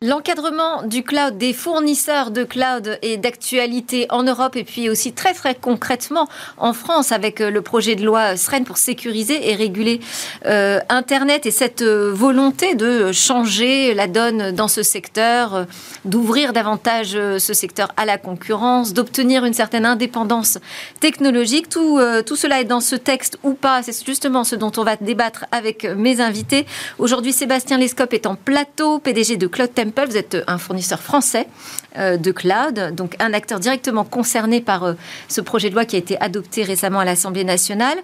L'encadrement 0.00 0.84
du 0.84 1.02
cloud, 1.02 1.38
des 1.38 1.52
fournisseurs 1.52 2.30
de 2.30 2.44
cloud 2.44 3.00
et 3.02 3.16
d'actualité 3.16 4.06
en 4.10 4.22
Europe 4.22 4.54
et 4.54 4.62
puis 4.62 4.88
aussi 4.88 5.12
très 5.12 5.34
très 5.34 5.56
concrètement 5.56 6.28
en 6.56 6.72
France 6.72 7.10
avec 7.10 7.40
euh, 7.40 7.50
le 7.50 7.62
projet 7.62 7.96
de 7.96 8.04
loi 8.06 8.36
SREN 8.36 8.62
pour 8.62 8.78
sécuriser 8.78 9.50
et 9.50 9.56
réguler 9.56 9.98
euh, 10.46 10.78
Internet 10.88 11.46
et 11.46 11.50
cette 11.50 11.82
euh, 11.82 12.12
volonté 12.14 12.76
de 12.76 13.10
changer 13.10 13.92
la 13.92 14.06
donne 14.06 14.52
dans 14.52 14.68
ce 14.68 14.84
secteur, 14.84 15.66
d'ouvrir 16.04 16.52
davantage 16.52 17.18
ce 17.38 17.52
secteur 17.52 17.90
à 17.96 18.04
la 18.04 18.18
concurrence, 18.18 18.94
d'obtenir 18.94 19.44
une 19.44 19.52
certaine 19.52 19.84
indépendance 19.84 20.58
technologique. 21.00 21.68
Tout, 21.68 21.98
tout 22.24 22.36
cela 22.36 22.60
est 22.60 22.64
dans 22.64 22.80
ce 22.80 22.94
texte 22.94 23.36
ou 23.42 23.54
pas? 23.54 23.82
C'est 23.82 24.06
justement 24.06 24.44
ce 24.44 24.54
dont 24.54 24.70
on 24.76 24.84
va 24.84 24.94
débattre 24.94 25.46
avec 25.50 25.82
mes 25.82 26.20
invités. 26.20 26.66
Aujourd'hui, 27.00 27.32
Sébastien 27.32 27.78
Lescope 27.78 28.14
est 28.14 28.26
en 28.26 28.36
plateau, 28.36 29.00
PDG 29.00 29.36
de 29.36 29.48
Cloud 29.48 29.74
vous 30.06 30.16
êtes 30.16 30.36
un 30.46 30.58
fournisseur 30.58 31.00
français 31.00 31.46
euh, 31.96 32.16
de 32.16 32.30
cloud, 32.32 32.94
donc 32.94 33.16
un 33.18 33.32
acteur 33.32 33.60
directement 33.60 34.04
concerné 34.04 34.60
par 34.60 34.84
euh, 34.84 34.94
ce 35.28 35.40
projet 35.40 35.70
de 35.70 35.74
loi 35.74 35.84
qui 35.84 35.96
a 35.96 35.98
été 35.98 36.20
adopté 36.20 36.62
récemment 36.62 37.00
à 37.00 37.04
l'Assemblée 37.04 37.44
nationale. 37.44 37.98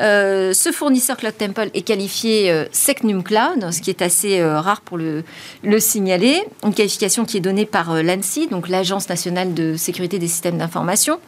Euh, 0.00 0.52
ce 0.52 0.72
fournisseur 0.72 1.16
Cloud 1.16 1.36
Temple 1.36 1.70
est 1.74 1.82
qualifié 1.82 2.66
Secnum 2.72 3.22
Cloud, 3.22 3.72
ce 3.72 3.80
qui 3.80 3.90
est 3.90 4.02
assez 4.02 4.42
rare 4.42 4.80
pour 4.80 4.98
le, 4.98 5.24
le 5.62 5.80
signaler. 5.80 6.42
Une 6.62 6.74
qualification 6.74 7.24
qui 7.24 7.36
est 7.36 7.40
donnée 7.40 7.66
par 7.66 8.02
l'ANSI, 8.02 8.48
donc 8.48 8.68
l'Agence 8.68 9.08
nationale 9.08 9.54
de 9.54 9.76
sécurité 9.76 10.18
des 10.18 10.28
systèmes 10.28 10.58
d'information. 10.58 11.18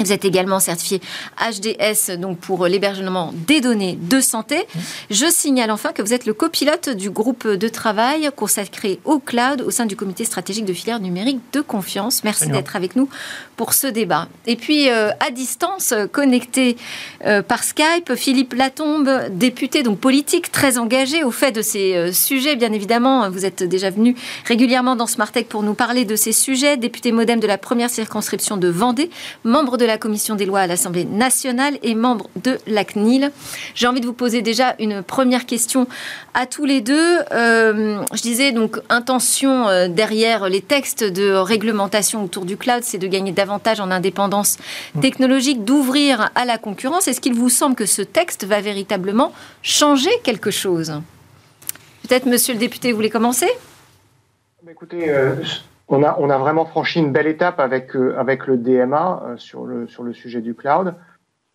Vous 0.00 0.12
êtes 0.12 0.24
également 0.24 0.60
certifié 0.60 1.00
HDS 1.38 2.16
donc 2.16 2.38
pour 2.38 2.66
l'hébergement 2.66 3.34
des 3.46 3.60
données 3.60 3.98
de 4.00 4.20
santé. 4.20 4.66
Je 5.10 5.26
signale 5.30 5.70
enfin 5.70 5.92
que 5.92 6.00
vous 6.00 6.14
êtes 6.14 6.24
le 6.24 6.32
copilote 6.32 6.88
du 6.88 7.10
groupe 7.10 7.46
de 7.46 7.68
travail 7.68 8.30
consacré 8.34 8.98
au 9.04 9.18
cloud 9.18 9.60
au 9.60 9.70
sein 9.70 9.84
du 9.84 9.96
comité 9.96 10.24
stratégique 10.24 10.64
de 10.64 10.72
filière 10.72 11.00
numérique 11.00 11.40
de 11.52 11.60
confiance. 11.60 12.24
Merci 12.24 12.48
d'être 12.48 12.76
avec 12.76 12.96
nous 12.96 13.10
pour 13.56 13.74
ce 13.74 13.86
débat. 13.86 14.28
Et 14.46 14.56
puis 14.56 14.88
euh, 14.88 15.10
à 15.20 15.30
distance, 15.30 15.92
connecté 16.12 16.78
euh, 17.26 17.42
par 17.42 17.62
Skype, 17.62 18.14
Philippe 18.14 18.54
Latombe, 18.54 19.10
député 19.32 19.82
donc 19.82 19.98
politique 20.00 20.50
très 20.50 20.78
engagé 20.78 21.24
au 21.24 21.30
fait 21.30 21.52
de 21.52 21.60
ces 21.60 21.94
euh, 21.94 22.12
sujets. 22.12 22.56
Bien 22.56 22.72
évidemment, 22.72 23.28
vous 23.28 23.44
êtes 23.44 23.62
déjà 23.62 23.90
venu 23.90 24.16
régulièrement 24.46 24.96
dans 24.96 25.06
Smartech 25.06 25.46
pour 25.46 25.62
nous 25.62 25.74
parler 25.74 26.06
de 26.06 26.16
ces 26.16 26.32
sujets. 26.32 26.78
Député 26.78 27.12
modem 27.12 27.38
de 27.38 27.46
la 27.46 27.58
première 27.58 27.90
circonscription 27.90 28.56
de 28.56 28.68
Vendée, 28.68 29.10
membre 29.44 29.76
de 29.76 29.89
la 29.90 29.98
commission 29.98 30.36
des 30.36 30.46
lois 30.46 30.60
à 30.60 30.66
l'Assemblée 30.66 31.04
nationale 31.04 31.78
et 31.82 31.94
membre 31.94 32.30
de 32.36 32.58
la 32.66 32.84
CNIL. 32.84 33.32
J'ai 33.74 33.86
envie 33.86 34.00
de 34.00 34.06
vous 34.06 34.12
poser 34.12 34.40
déjà 34.40 34.76
une 34.78 35.02
première 35.02 35.46
question 35.46 35.86
à 36.34 36.46
tous 36.46 36.64
les 36.64 36.80
deux. 36.80 37.18
Euh, 37.32 38.02
je 38.12 38.22
disais 38.22 38.52
donc 38.52 38.78
intention 38.88 39.68
euh, 39.68 39.88
derrière 39.88 40.48
les 40.48 40.60
textes 40.60 41.02
de 41.02 41.32
réglementation 41.32 42.24
autour 42.24 42.44
du 42.44 42.56
cloud, 42.56 42.82
c'est 42.82 42.98
de 42.98 43.06
gagner 43.06 43.32
davantage 43.32 43.80
en 43.80 43.90
indépendance 43.90 44.58
technologique, 45.00 45.64
d'ouvrir 45.64 46.30
à 46.34 46.44
la 46.44 46.56
concurrence. 46.56 47.08
Est-ce 47.08 47.20
qu'il 47.20 47.34
vous 47.34 47.48
semble 47.48 47.74
que 47.74 47.86
ce 47.86 48.02
texte 48.02 48.44
va 48.44 48.60
véritablement 48.60 49.32
changer 49.62 50.10
quelque 50.22 50.50
chose? 50.50 50.92
Peut-être, 52.02 52.26
monsieur 52.26 52.54
le 52.54 52.60
député, 52.60 52.92
vous 52.92 52.96
voulez 52.96 53.10
commencer? 53.10 53.48
Écoutez, 54.70 55.10
euh, 55.10 55.34
on 55.90 56.04
a, 56.04 56.16
on 56.20 56.30
a 56.30 56.38
vraiment 56.38 56.64
franchi 56.64 57.00
une 57.00 57.12
belle 57.12 57.26
étape 57.26 57.58
avec, 57.58 57.96
euh, 57.96 58.16
avec 58.16 58.46
le 58.46 58.56
DMA 58.56 59.22
euh, 59.24 59.36
sur, 59.36 59.66
le, 59.66 59.88
sur 59.88 60.04
le 60.04 60.14
sujet 60.14 60.40
du 60.40 60.54
cloud. 60.54 60.94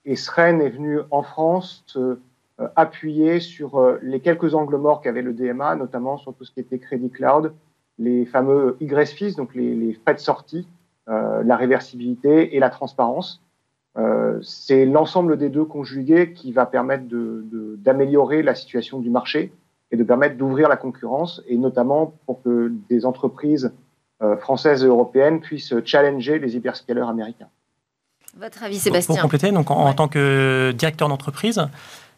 Et 0.04 0.16
SREN 0.16 0.62
est 0.62 0.70
venu 0.70 1.00
en 1.10 1.24
France 1.24 1.86
euh, 1.96 2.18
appuyer 2.76 3.40
sur 3.40 3.98
les 4.02 4.20
quelques 4.20 4.54
angles 4.54 4.78
morts 4.78 5.02
qu'avait 5.02 5.22
le 5.22 5.34
DMA, 5.34 5.76
notamment 5.76 6.18
sur 6.18 6.34
tout 6.34 6.44
ce 6.46 6.52
qui 6.52 6.60
était 6.60 6.80
crédit 6.80 7.10
cloud, 7.10 7.54
les 7.98 8.26
fameux 8.26 8.78
y 8.80 8.88
fees, 9.06 9.36
donc 9.36 9.56
les, 9.56 9.74
les 9.74 9.94
frais 9.94 10.14
de 10.14 10.20
sortie, 10.20 10.66
la 11.08 11.58
réversibilité 11.58 12.56
et 12.56 12.60
la 12.60 12.70
transparence. 12.70 13.44
C'est 14.42 14.86
l'ensemble 14.86 15.38
des 15.38 15.50
deux 15.50 15.66
conjugués 15.66 16.32
qui 16.32 16.54
va 16.54 16.66
permettre 16.66 17.04
d'améliorer 17.10 18.38
de, 18.38 18.46
la 18.46 18.56
situation 18.56 19.00
du 19.00 19.10
marché 19.10 19.52
et 19.92 19.98
de 19.98 20.04
permettre 20.06 20.38
d'ouvrir 20.38 20.70
la 20.70 20.78
concurrence, 20.78 21.44
et 21.50 21.58
notamment 21.58 22.14
pour 22.26 22.42
que 22.42 22.72
des 22.90 23.06
entreprises 23.06 23.66
euh, 23.66 23.85
françaises 24.40 24.84
et 24.84 24.88
européennes 24.88 25.40
puissent 25.40 25.74
challenger 25.86 26.40
les 26.40 26.56
hyperscalers 26.56 27.08
américains. 27.08 27.50
Votre 28.38 28.64
avis, 28.64 28.80
Sébastien 28.80 29.16
Pour 29.16 29.22
compléter, 29.22 29.52
donc 29.52 29.72
en, 29.72 29.94
tant 29.94 30.10
que 30.10 30.74
directeur 30.78 31.08
d'entreprise, 31.08 31.68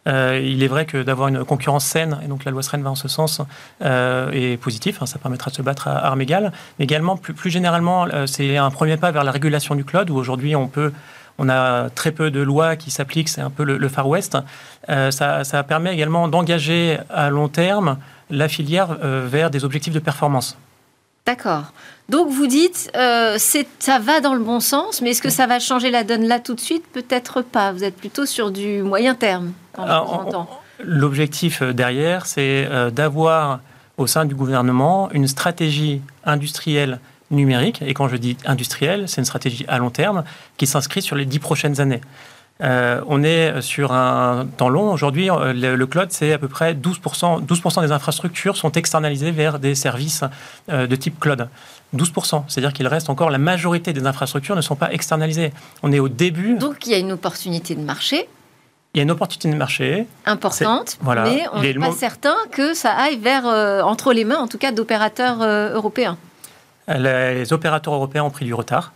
euh, 0.07 0.41
il 0.43 0.63
est 0.63 0.67
vrai 0.67 0.85
que 0.85 1.03
d'avoir 1.03 1.27
une 1.27 1.43
concurrence 1.45 1.85
saine, 1.85 2.19
et 2.23 2.27
donc 2.27 2.43
la 2.43 2.51
loi 2.51 2.63
SREN 2.63 2.81
va 2.81 2.89
en 2.89 2.95
ce 2.95 3.07
sens, 3.07 3.41
euh, 3.83 4.31
est 4.31 4.57
positif, 4.57 5.01
hein, 5.01 5.05
ça 5.05 5.19
permettra 5.19 5.51
de 5.51 5.55
se 5.55 5.61
battre 5.61 5.87
à 5.87 6.07
armes 6.07 6.21
égales. 6.21 6.51
Mais 6.79 6.85
également, 6.85 7.17
plus, 7.17 7.33
plus 7.33 7.51
généralement, 7.51 8.07
c'est 8.25 8.57
un 8.57 8.71
premier 8.71 8.97
pas 8.97 9.11
vers 9.11 9.23
la 9.23 9.31
régulation 9.31 9.75
du 9.75 9.85
cloud, 9.85 10.09
où 10.09 10.15
aujourd'hui 10.15 10.55
on 10.55 10.67
peut 10.67 10.91
on 11.39 11.49
a 11.49 11.91
très 11.91 12.11
peu 12.11 12.31
de 12.31 12.41
lois 12.41 12.75
qui 12.75 12.89
s'appliquent, 12.89 13.29
c'est 13.29 13.41
un 13.41 13.51
peu 13.51 13.63
le, 13.63 13.89
Far 13.89 14.07
West. 14.07 14.39
ça, 14.87 15.43
ça, 15.43 15.63
permet 15.63 15.93
également 15.93 16.27
d'engager 16.27 16.97
à 17.11 17.29
long 17.29 17.47
terme 17.47 17.97
la 18.31 18.47
filière 18.47 18.97
vers 19.03 19.51
des 19.51 19.63
objectifs 19.63 19.93
de 19.93 19.99
performance. 19.99 20.57
D'accord. 21.27 21.73
Donc 22.07 22.29
vous 22.29 22.47
dites, 22.47 22.89
euh, 22.95 23.37
ça 23.37 23.99
va 23.99 24.21
dans 24.21 24.33
le 24.33 24.39
bon 24.39 24.61
sens, 24.61 25.01
mais 25.01 25.09
est-ce 25.09 25.21
que 25.21 25.29
ça 25.29 25.45
va 25.45 25.59
changer 25.59 25.91
la 25.91 26.05
donne 26.05 26.25
là 26.25 26.39
tout 26.39 26.53
de 26.53 26.59
suite? 26.61 26.85
Peut-être 26.93 27.41
pas. 27.41 27.73
Vous 27.73 27.83
êtes 27.83 27.97
plutôt 27.97 28.25
sur 28.25 28.49
du 28.49 28.81
moyen 28.81 29.13
terme. 29.13 29.51
L'objectif 30.79 31.61
euh, 31.61 31.73
derrière, 31.73 32.25
c'est 32.25 32.65
euh, 32.69 32.91
d'avoir 32.91 33.59
au 33.97 34.07
sein 34.07 34.23
du 34.23 34.35
gouvernement 34.35 35.09
une 35.11 35.27
stratégie 35.27 36.01
industrielle 36.23 36.99
numérique. 37.29 37.81
Et 37.81 37.93
quand 37.93 38.07
je 38.07 38.15
dis 38.15 38.37
industrielle, 38.45 39.09
c'est 39.09 39.19
une 39.19 39.25
stratégie 39.25 39.65
à 39.67 39.79
long 39.79 39.89
terme 39.89 40.23
qui 40.55 40.65
s'inscrit 40.65 41.01
sur 41.01 41.17
les 41.17 41.25
dix 41.25 41.39
prochaines 41.39 41.81
années. 41.81 42.01
Euh, 42.63 43.01
on 43.07 43.23
est 43.23 43.61
sur 43.61 43.91
un 43.91 44.47
temps 44.57 44.69
long. 44.69 44.91
Aujourd'hui, 44.91 45.29
euh, 45.29 45.53
le, 45.53 45.87
cloud, 45.87 46.07
c'est 46.11 46.33
à 46.33 46.37
peu 46.37 46.47
près 46.47 46.73
12%, 46.73 47.45
12 47.45 47.61
des 47.81 47.91
infrastructures 47.91 48.57
sont 48.57 48.71
externalisées 48.71 49.31
vers 49.31 49.59
des 49.59 49.75
services 49.75 50.23
euh, 50.69 50.87
de 50.87 50.95
type 50.95 51.19
cloud. 51.19 51.49
12%. 51.95 52.43
C'est-à-dire 52.47 52.73
qu'il 52.73 52.87
reste 52.87 53.09
encore 53.09 53.29
la 53.29 53.37
majorité 53.37 53.93
des 53.93 54.05
infrastructures 54.05 54.55
ne 54.55 54.61
sont 54.61 54.75
pas 54.75 54.91
externalisées. 54.91 55.53
On 55.83 55.91
est 55.91 55.99
au 55.99 56.09
début. 56.09 56.57
Donc 56.57 56.85
il 56.85 56.91
y 56.91 56.95
a 56.95 56.97
une 56.97 57.11
opportunité 57.11 57.75
de 57.75 57.81
marché. 57.81 58.27
Il 58.93 58.97
y 58.97 58.99
a 59.01 59.03
une 59.03 59.11
opportunité 59.11 59.49
de 59.49 59.55
marché. 59.55 60.07
Importante, 60.25 60.97
mais 61.05 61.45
on 61.53 61.61
n'est 61.61 61.73
pas 61.75 61.91
certain 61.91 62.35
que 62.51 62.73
ça 62.73 62.91
aille 62.93 63.17
vers, 63.17 63.45
entre 63.85 64.11
les 64.11 64.25
mains, 64.25 64.39
en 64.39 64.47
tout 64.47 64.57
cas, 64.57 64.71
d'opérateurs 64.71 65.43
européens. 65.43 66.17
Les 66.87 67.53
opérateurs 67.53 67.93
européens 67.93 68.23
ont 68.23 68.31
pris 68.31 68.45
du 68.45 68.55
retard. 68.55 68.93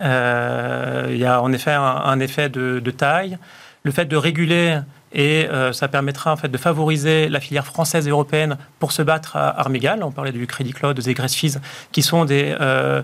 Euh, 0.00 1.08
il 1.10 1.18
y 1.18 1.24
a 1.24 1.42
en 1.42 1.52
effet 1.52 1.72
un, 1.72 2.20
effet 2.20 2.48
de, 2.48 2.90
taille. 2.90 3.38
Le 3.82 3.90
fait 3.90 4.06
de 4.06 4.16
réguler 4.16 4.78
et 5.12 5.48
euh, 5.50 5.72
ça 5.72 5.88
permettra 5.88 6.32
en 6.32 6.36
fait 6.36 6.48
de 6.48 6.56
favoriser 6.56 7.28
la 7.28 7.40
filière 7.40 7.66
française 7.66 8.06
et 8.06 8.10
européenne 8.10 8.56
pour 8.78 8.92
se 8.92 9.02
battre 9.02 9.36
à 9.36 9.60
armes 9.60 9.74
égales. 9.74 10.04
On 10.04 10.12
parlait 10.12 10.32
du 10.32 10.46
Crédit 10.46 10.72
Cloud, 10.72 11.00
des 11.00 11.14
Fees, 11.14 11.58
qui 11.90 12.02
sont 12.02 12.24
des, 12.24 12.54
euh, 12.60 13.02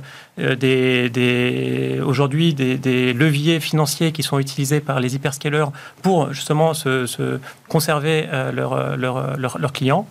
aujourd'hui 2.04 2.54
des, 2.54 3.12
leviers 3.12 3.58
financiers 3.58 4.12
qui 4.12 4.22
sont 4.22 4.38
utilisés 4.38 4.80
par 4.80 5.00
les 5.00 5.16
hyperscalers 5.16 5.66
pour 6.02 6.32
justement 6.32 6.74
se, 6.74 7.40
conserver 7.68 8.28
leurs 8.52 8.96
leur, 8.96 9.38
leur, 9.38 9.72
clients. 9.72 10.06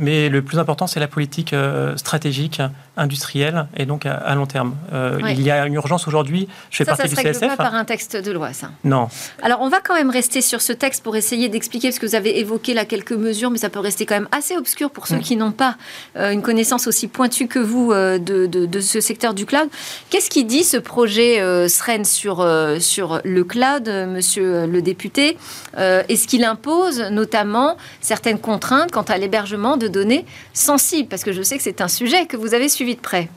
Mais 0.00 0.28
le 0.28 0.42
plus 0.42 0.58
important, 0.58 0.86
c'est 0.86 1.00
la 1.00 1.06
politique 1.06 1.54
stratégique, 1.96 2.62
industrielle, 2.96 3.68
et 3.76 3.86
donc 3.86 4.04
à, 4.04 4.34
long 4.34 4.44
terme. 4.44 4.74
Euh, 4.92 5.18
il 5.30 5.40
y 5.40 5.50
a 5.50 5.66
une 5.66 5.74
urgence 5.74 6.06
aujourd'hui. 6.06 6.46
Je 6.70 6.76
fais 6.76 6.84
partie 6.84 7.08
du 7.08 7.14
CSF. 7.14 7.40
pas 7.40 7.56
par 7.56 7.74
un 7.74 7.86
texte 7.86 8.16
de 8.16 8.30
loi, 8.30 8.52
ça. 8.52 8.70
Non. 8.84 9.08
Alors, 9.42 9.62
on 9.62 9.68
va 9.68 9.80
quand 9.80 9.94
même 9.94 10.10
rester 10.10 10.42
sur 10.42 10.60
ce 10.60 10.74
texte 10.74 11.02
pour 11.02 11.16
essayer 11.16 11.48
d'expliquer, 11.48 11.88
parce 11.88 11.98
que 11.98 12.06
vous 12.06 12.14
avez 12.14 12.38
évoqué 12.38 12.74
là 12.74 12.84
quelques 12.84 13.12
mesures, 13.12 13.50
mais 13.50 13.56
ça 13.56 13.70
peut 13.70 13.78
rester 13.78 14.04
quand 14.04 14.14
même 14.14 14.28
assez 14.30 14.56
obscur 14.56 14.90
pour 14.90 15.06
ceux 15.06 15.16
mm. 15.16 15.20
qui 15.20 15.36
n'ont 15.36 15.52
pas 15.52 15.76
euh, 16.16 16.32
une 16.32 16.42
connaissance 16.42 16.86
aussi 16.86 17.08
pointue 17.08 17.48
que 17.48 17.58
vous 17.58 17.92
de, 17.92 18.46
de, 18.46 18.80
ce 18.80 19.00
secteur 19.00 19.32
du 19.32 19.46
cloud. 19.46 19.68
Qu'est-ce 20.10 20.28
qui 20.28 20.44
dit 20.44 20.64
ce 20.64 20.76
projet 20.76 21.68
SREN 21.68 22.04
sur, 22.04 22.46
sur 22.80 23.20
le 23.24 23.44
cloud, 23.44 23.88
monsieur 23.88 24.66
le 24.66 24.82
député? 24.82 25.38
Est-ce 25.76 26.26
qu'il 26.26 26.44
impose 26.44 27.00
notamment 27.10 27.76
certaines 28.00 28.38
contraintes 28.38 28.90
quant 28.90 29.02
à 29.02 29.16
l'hébergement 29.16 29.76
de 29.76 29.88
données 29.88 30.26
sensibles? 30.52 31.08
Parce 31.08 31.24
que 31.24 31.32
je 31.32 31.42
sais 31.42 31.56
que 31.56 31.62
c'est 31.62 31.80
un 31.80 31.88
sujet 31.88 32.26
que 32.26 32.36
vous 32.36 32.54
avez 32.54 32.68
suivi 32.68 32.81
de 32.84 33.00
près. 33.00 33.28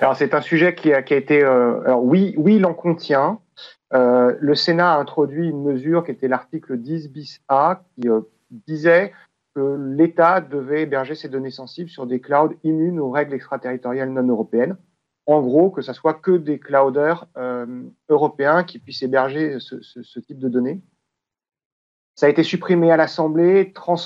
Alors 0.00 0.16
c'est 0.16 0.34
un 0.34 0.40
sujet 0.40 0.74
qui 0.74 0.92
a, 0.92 1.02
qui 1.02 1.14
a 1.14 1.16
été... 1.16 1.42
Euh, 1.42 1.80
alors 1.84 2.04
oui, 2.04 2.34
oui, 2.36 2.56
il 2.56 2.66
en 2.66 2.74
contient. 2.74 3.40
Euh, 3.92 4.36
le 4.40 4.54
Sénat 4.54 4.94
a 4.94 4.98
introduit 4.98 5.48
une 5.48 5.62
mesure 5.62 6.04
qui 6.04 6.10
était 6.10 6.28
l'article 6.28 6.76
10 6.78 7.10
bis 7.10 7.40
A 7.48 7.82
qui 7.94 8.08
euh, 8.08 8.20
disait 8.50 9.12
que 9.54 9.76
l'État 9.96 10.40
devait 10.40 10.82
héberger 10.82 11.14
ses 11.14 11.28
données 11.28 11.50
sensibles 11.50 11.90
sur 11.90 12.06
des 12.06 12.20
clouds 12.20 12.54
immunes 12.64 12.98
aux 12.98 13.10
règles 13.10 13.34
extraterritoriales 13.34 14.10
non 14.10 14.26
européennes. 14.26 14.76
En 15.26 15.40
gros, 15.40 15.70
que 15.70 15.80
ce 15.80 15.92
soit 15.92 16.14
que 16.14 16.32
des 16.32 16.58
clouders 16.58 17.26
européens 18.10 18.62
qui 18.62 18.78
puissent 18.78 19.02
héberger 19.02 19.56
ce, 19.58 20.20
type 20.20 20.38
de 20.38 20.50
données. 20.50 20.82
Ça 22.14 22.26
a 22.26 22.28
été 22.28 22.42
supprimé 22.42 22.90
à 22.90 22.98
l'Assemblée, 22.98 23.72
trans 23.72 23.96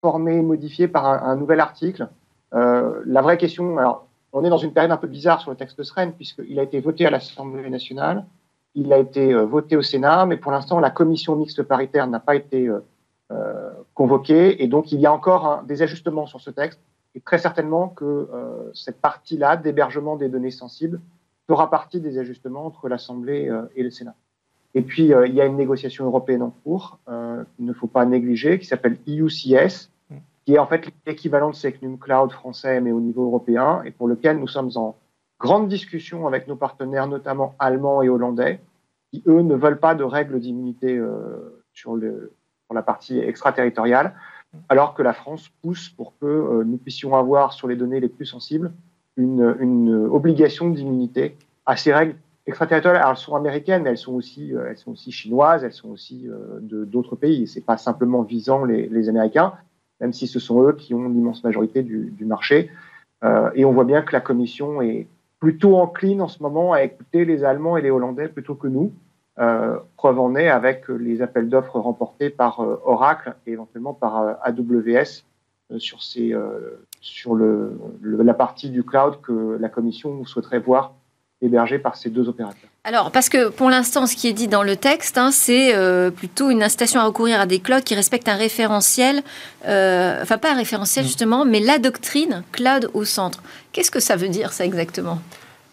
transformé, 0.00 0.40
modifié 0.42 0.88
par 0.88 1.06
un, 1.06 1.36
nouvel 1.36 1.60
article. 1.60 2.08
Euh, 2.54 3.02
la 3.06 3.22
vraie 3.22 3.38
question, 3.38 3.78
alors, 3.78 4.06
on 4.32 4.44
est 4.44 4.50
dans 4.50 4.58
une 4.58 4.72
période 4.72 4.92
un 4.92 4.96
peu 4.96 5.06
bizarre 5.06 5.40
sur 5.40 5.50
le 5.50 5.56
texte 5.56 5.82
SREN, 5.82 6.12
puisqu'il 6.12 6.58
a 6.58 6.62
été 6.62 6.80
voté 6.80 7.06
à 7.06 7.10
l'Assemblée 7.10 7.68
nationale, 7.70 8.24
il 8.74 8.92
a 8.92 8.98
été 8.98 9.32
euh, 9.32 9.44
voté 9.44 9.76
au 9.76 9.82
Sénat, 9.82 10.26
mais 10.26 10.36
pour 10.36 10.52
l'instant, 10.52 10.80
la 10.80 10.90
commission 10.90 11.36
mixte 11.36 11.62
paritaire 11.62 12.06
n'a 12.06 12.20
pas 12.20 12.36
été 12.36 12.68
euh, 12.68 13.70
convoquée, 13.94 14.62
et 14.62 14.68
donc 14.68 14.92
il 14.92 15.00
y 15.00 15.06
a 15.06 15.12
encore 15.12 15.62
des 15.64 15.82
ajustements 15.82 16.26
sur 16.26 16.40
ce 16.40 16.50
texte, 16.50 16.80
et 17.14 17.20
très 17.20 17.38
certainement 17.38 17.88
que 17.88 18.28
cette 18.72 19.00
partie-là 19.00 19.56
d'hébergement 19.56 20.14
des 20.14 20.28
données 20.28 20.52
sensibles 20.52 21.00
fera 21.48 21.68
partie 21.68 22.00
des 22.00 22.18
ajustements 22.18 22.64
entre 22.64 22.88
l'Assemblée 22.88 23.50
et 23.74 23.82
le 23.82 23.90
Sénat. 23.90 24.14
Et 24.74 24.82
puis, 24.82 25.06
il 25.06 25.34
y 25.34 25.40
a 25.40 25.44
une 25.44 25.56
négociation 25.56 26.04
européenne 26.04 26.42
en 26.42 26.50
cours 26.62 27.00
qu'il 27.56 27.64
ne 27.64 27.72
faut 27.72 27.88
pas 27.88 28.04
négliger, 28.06 28.60
qui 28.60 28.66
s'appelle 28.66 28.96
EUCS, 29.08 29.90
qui 30.44 30.54
est 30.54 30.58
en 30.58 30.66
fait 30.66 30.88
l'équivalent 31.06 31.50
de 31.50 31.54
Secnum 31.54 31.98
Cloud 31.98 32.32
français, 32.32 32.80
mais 32.80 32.92
au 32.92 33.00
niveau 33.00 33.24
européen, 33.24 33.82
et 33.84 33.90
pour 33.90 34.08
lequel 34.08 34.38
nous 34.38 34.48
sommes 34.48 34.70
en 34.76 34.96
grande 35.38 35.68
discussion 35.68 36.26
avec 36.26 36.46
nos 36.48 36.56
partenaires, 36.56 37.08
notamment 37.08 37.54
allemands 37.58 38.02
et 38.02 38.08
hollandais, 38.08 38.60
qui, 39.10 39.22
eux, 39.26 39.42
ne 39.42 39.54
veulent 39.54 39.80
pas 39.80 39.94
de 39.94 40.04
règles 40.04 40.38
d'immunité 40.38 40.96
euh, 40.96 41.62
sur, 41.72 41.98
la 42.72 42.82
partie 42.82 43.18
extraterritoriale, 43.18 44.14
alors 44.68 44.94
que 44.94 45.02
la 45.02 45.12
France 45.12 45.50
pousse 45.62 45.88
pour 45.88 46.12
que 46.20 46.26
euh, 46.26 46.64
nous 46.64 46.76
puissions 46.76 47.16
avoir 47.16 47.52
sur 47.52 47.66
les 47.66 47.76
données 47.76 48.00
les 48.00 48.08
plus 48.08 48.26
sensibles 48.26 48.72
une, 49.16 50.08
obligation 50.10 50.70
d'immunité 50.70 51.36
à 51.66 51.76
ces 51.76 51.92
règles 51.92 52.14
extraterritoriales. 52.46 53.02
Alors, 53.02 53.12
elles 53.12 53.16
sont 53.18 53.34
américaines, 53.34 53.82
mais 53.82 53.90
elles 53.90 53.98
sont 53.98 54.14
aussi, 54.14 54.54
euh, 54.54 54.72
chinoises, 55.10 55.64
elles 55.64 55.72
sont 55.72 55.90
aussi 55.90 56.26
de 56.60 56.84
d'autres 56.84 57.16
pays. 57.16 57.46
C'est 57.46 57.60
pas 57.60 57.76
simplement 57.76 58.22
visant 58.22 58.64
les 58.64 59.08
Américains 59.08 59.52
même 60.00 60.12
si 60.12 60.26
ce 60.26 60.38
sont 60.38 60.62
eux 60.62 60.72
qui 60.72 60.94
ont 60.94 61.08
l'immense 61.08 61.44
majorité 61.44 61.82
du, 61.82 62.24
marché. 62.24 62.70
Euh, 63.22 63.50
et 63.54 63.64
on 63.64 63.72
voit 63.72 63.84
bien 63.84 64.02
que 64.02 64.12
la 64.12 64.20
Commission 64.20 64.80
est 64.80 65.06
plutôt 65.38 65.76
encline 65.76 66.22
en 66.22 66.28
ce 66.28 66.42
moment 66.42 66.72
à 66.72 66.82
écouter 66.82 67.24
les 67.24 67.44
Allemands 67.44 67.76
et 67.76 67.82
les 67.82 67.90
Hollandais 67.90 68.28
plutôt 68.28 68.54
que 68.54 68.66
nous. 68.66 68.92
Euh, 69.38 69.78
preuve 69.96 70.18
en 70.18 70.34
est 70.34 70.48
avec 70.48 70.88
les 70.88 71.22
appels 71.22 71.48
d'offres 71.48 71.78
remportés 71.78 72.30
par 72.30 72.60
euh, 72.60 72.80
Oracle 72.84 73.34
et 73.46 73.52
éventuellement 73.52 73.94
par 73.94 74.38
AWS 74.42 75.24
sur, 75.78 76.00
la 77.36 78.34
partie 78.34 78.70
du 78.70 78.82
cloud 78.82 79.20
que 79.22 79.56
la 79.60 79.68
Commission 79.68 80.24
souhaiterait 80.24 80.58
voir 80.58 80.94
hébergée 81.40 81.78
par 81.78 81.96
ces 81.96 82.10
deux 82.10 82.28
opérateurs. 82.28 82.69
Alors, 82.82 83.10
parce 83.10 83.28
que 83.28 83.50
pour 83.50 83.68
l'instant, 83.68 84.06
ce 84.06 84.16
qui 84.16 84.26
est 84.26 84.32
dit 84.32 84.48
dans 84.48 84.62
le 84.62 84.74
texte, 84.74 85.18
hein, 85.18 85.30
c'est 85.32 85.74
euh, 85.74 86.10
plutôt 86.10 86.48
une 86.48 86.62
incitation 86.62 86.98
à 86.98 87.04
recourir 87.04 87.38
à 87.38 87.44
des 87.44 87.60
clouds 87.60 87.82
qui 87.82 87.94
respectent 87.94 88.28
un 88.28 88.36
référentiel, 88.36 89.22
euh, 89.66 90.22
enfin 90.22 90.38
pas 90.38 90.52
un 90.52 90.56
référentiel 90.56 91.04
mm. 91.04 91.08
justement, 91.08 91.44
mais 91.44 91.60
la 91.60 91.78
doctrine 91.78 92.42
cloud 92.52 92.90
au 92.94 93.04
centre. 93.04 93.42
Qu'est-ce 93.72 93.90
que 93.90 94.00
ça 94.00 94.16
veut 94.16 94.30
dire 94.30 94.54
ça 94.54 94.64
exactement? 94.64 95.20